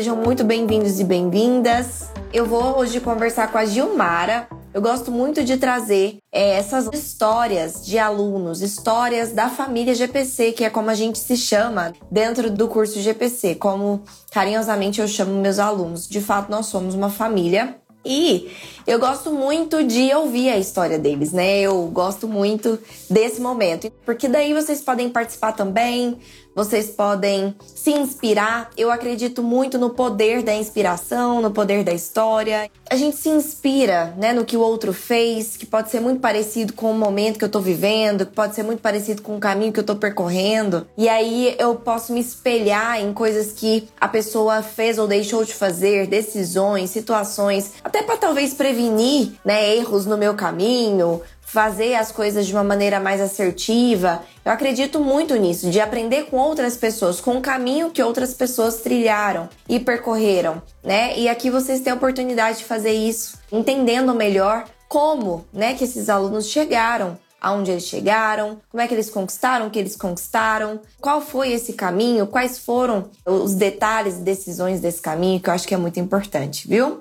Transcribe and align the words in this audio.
Sejam 0.00 0.16
muito 0.16 0.42
bem-vindos 0.42 0.98
e 0.98 1.04
bem-vindas. 1.04 2.08
Eu 2.32 2.46
vou 2.46 2.78
hoje 2.78 2.98
conversar 3.00 3.52
com 3.52 3.58
a 3.58 3.66
Gilmara. 3.66 4.48
Eu 4.72 4.80
gosto 4.80 5.10
muito 5.10 5.44
de 5.44 5.58
trazer 5.58 6.16
é, 6.32 6.52
essas 6.52 6.88
histórias 6.90 7.84
de 7.84 7.98
alunos, 7.98 8.62
histórias 8.62 9.32
da 9.32 9.50
família 9.50 9.94
GPC, 9.94 10.52
que 10.52 10.64
é 10.64 10.70
como 10.70 10.88
a 10.88 10.94
gente 10.94 11.18
se 11.18 11.36
chama 11.36 11.92
dentro 12.10 12.50
do 12.50 12.66
curso 12.66 12.98
GPC, 12.98 13.56
como 13.56 14.02
carinhosamente 14.32 15.02
eu 15.02 15.06
chamo 15.06 15.38
meus 15.38 15.58
alunos. 15.58 16.08
De 16.08 16.22
fato, 16.22 16.50
nós 16.50 16.64
somos 16.64 16.94
uma 16.94 17.10
família 17.10 17.76
e 18.04 18.50
eu 18.86 18.98
gosto 18.98 19.30
muito 19.30 19.84
de 19.84 20.14
ouvir 20.14 20.48
a 20.48 20.56
história 20.56 20.98
deles, 20.98 21.32
né? 21.32 21.60
Eu 21.60 21.86
gosto 21.88 22.26
muito 22.26 22.78
desse 23.10 23.40
momento, 23.40 23.92
porque 24.06 24.26
daí 24.26 24.54
vocês 24.54 24.80
podem 24.80 25.10
participar 25.10 25.52
também, 25.52 26.18
vocês 26.54 26.90
podem 26.90 27.54
se 27.64 27.90
inspirar. 27.90 28.70
Eu 28.76 28.90
acredito 28.90 29.42
muito 29.42 29.78
no 29.78 29.90
poder 29.90 30.42
da 30.42 30.54
inspiração, 30.54 31.40
no 31.40 31.50
poder 31.50 31.84
da 31.84 31.92
história. 31.92 32.70
A 32.90 32.96
gente 32.96 33.16
se 33.16 33.28
inspira, 33.28 34.14
né, 34.16 34.32
no 34.32 34.44
que 34.44 34.56
o 34.56 34.60
outro 34.60 34.92
fez, 34.92 35.56
que 35.56 35.66
pode 35.66 35.90
ser 35.90 36.00
muito 36.00 36.20
parecido 36.20 36.72
com 36.72 36.90
o 36.90 36.94
momento 36.94 37.38
que 37.38 37.44
eu 37.44 37.48
tô 37.48 37.60
vivendo, 37.60 38.26
que 38.26 38.32
pode 38.32 38.54
ser 38.54 38.62
muito 38.62 38.80
parecido 38.80 39.22
com 39.22 39.36
o 39.36 39.40
caminho 39.40 39.72
que 39.72 39.80
eu 39.80 39.84
tô 39.84 39.96
percorrendo. 39.96 40.86
E 40.96 41.08
aí 41.08 41.54
eu 41.58 41.76
posso 41.76 42.12
me 42.12 42.20
espelhar 42.20 43.00
em 43.00 43.12
coisas 43.12 43.52
que 43.52 43.88
a 44.00 44.08
pessoa 44.08 44.62
fez 44.62 44.98
ou 44.98 45.06
deixou 45.06 45.44
de 45.44 45.54
fazer, 45.54 46.06
decisões, 46.06 46.90
situações, 46.90 47.74
até 47.84 48.02
para 48.02 48.16
talvez 48.16 48.54
prevenir, 48.54 49.32
né, 49.44 49.76
erros 49.76 50.06
no 50.06 50.16
meu 50.16 50.34
caminho, 50.34 51.22
fazer 51.52 51.96
as 51.96 52.12
coisas 52.12 52.46
de 52.46 52.52
uma 52.52 52.62
maneira 52.62 53.00
mais 53.00 53.20
assertiva. 53.20 54.22
Eu 54.44 54.52
acredito 54.52 55.00
muito 55.00 55.34
nisso, 55.34 55.68
de 55.68 55.80
aprender 55.80 56.26
com 56.26 56.36
outras 56.36 56.76
pessoas, 56.76 57.20
com 57.20 57.38
o 57.38 57.40
caminho 57.40 57.90
que 57.90 58.00
outras 58.00 58.32
pessoas 58.32 58.76
trilharam 58.76 59.48
e 59.68 59.80
percorreram, 59.80 60.62
né? 60.82 61.18
E 61.18 61.28
aqui 61.28 61.50
vocês 61.50 61.80
têm 61.80 61.92
a 61.92 61.96
oportunidade 61.96 62.58
de 62.58 62.64
fazer 62.64 62.92
isso, 62.92 63.36
entendendo 63.50 64.14
melhor 64.14 64.64
como, 64.88 65.44
né, 65.52 65.74
que 65.74 65.84
esses 65.84 66.08
alunos 66.08 66.46
chegaram 66.46 67.18
aonde 67.40 67.70
eles 67.70 67.84
chegaram, 67.84 68.60
como 68.70 68.82
é 68.82 68.86
que 68.86 68.92
eles 68.92 69.08
conquistaram 69.08 69.66
o 69.66 69.70
que 69.70 69.78
eles 69.78 69.96
conquistaram, 69.96 70.78
qual 71.00 71.22
foi 71.22 71.52
esse 71.52 71.72
caminho, 71.72 72.26
quais 72.26 72.58
foram 72.58 73.08
os 73.24 73.54
detalhes 73.54 74.16
e 74.16 74.20
decisões 74.20 74.80
desse 74.80 75.00
caminho, 75.00 75.40
que 75.40 75.48
eu 75.48 75.54
acho 75.54 75.66
que 75.66 75.74
é 75.74 75.78
muito 75.78 75.98
importante, 75.98 76.68
viu? 76.68 77.00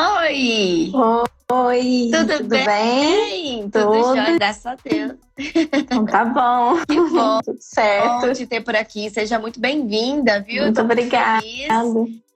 Oi! 0.00 0.90
Oi! 1.52 2.10
Tudo, 2.10 2.38
tudo 2.38 2.48
bem? 2.48 2.64
bem? 2.64 3.62
Tudo, 3.70 3.92
tudo 3.92 4.16
jóia, 4.16 4.38
graças 4.38 4.64
a 4.64 4.74
Deus. 4.76 5.12
Então 5.74 6.06
tá 6.06 6.24
bom. 6.24 6.76
Que 6.88 6.98
bom. 6.98 7.40
Tudo 7.44 7.58
certo. 7.60 8.26
Bom 8.26 8.32
te 8.32 8.46
ter 8.46 8.62
por 8.62 8.74
aqui. 8.74 9.10
Seja 9.10 9.38
muito 9.38 9.60
bem-vinda, 9.60 10.40
viu? 10.40 10.62
Muito 10.62 10.76
Tô 10.76 10.82
obrigada. 10.82 11.44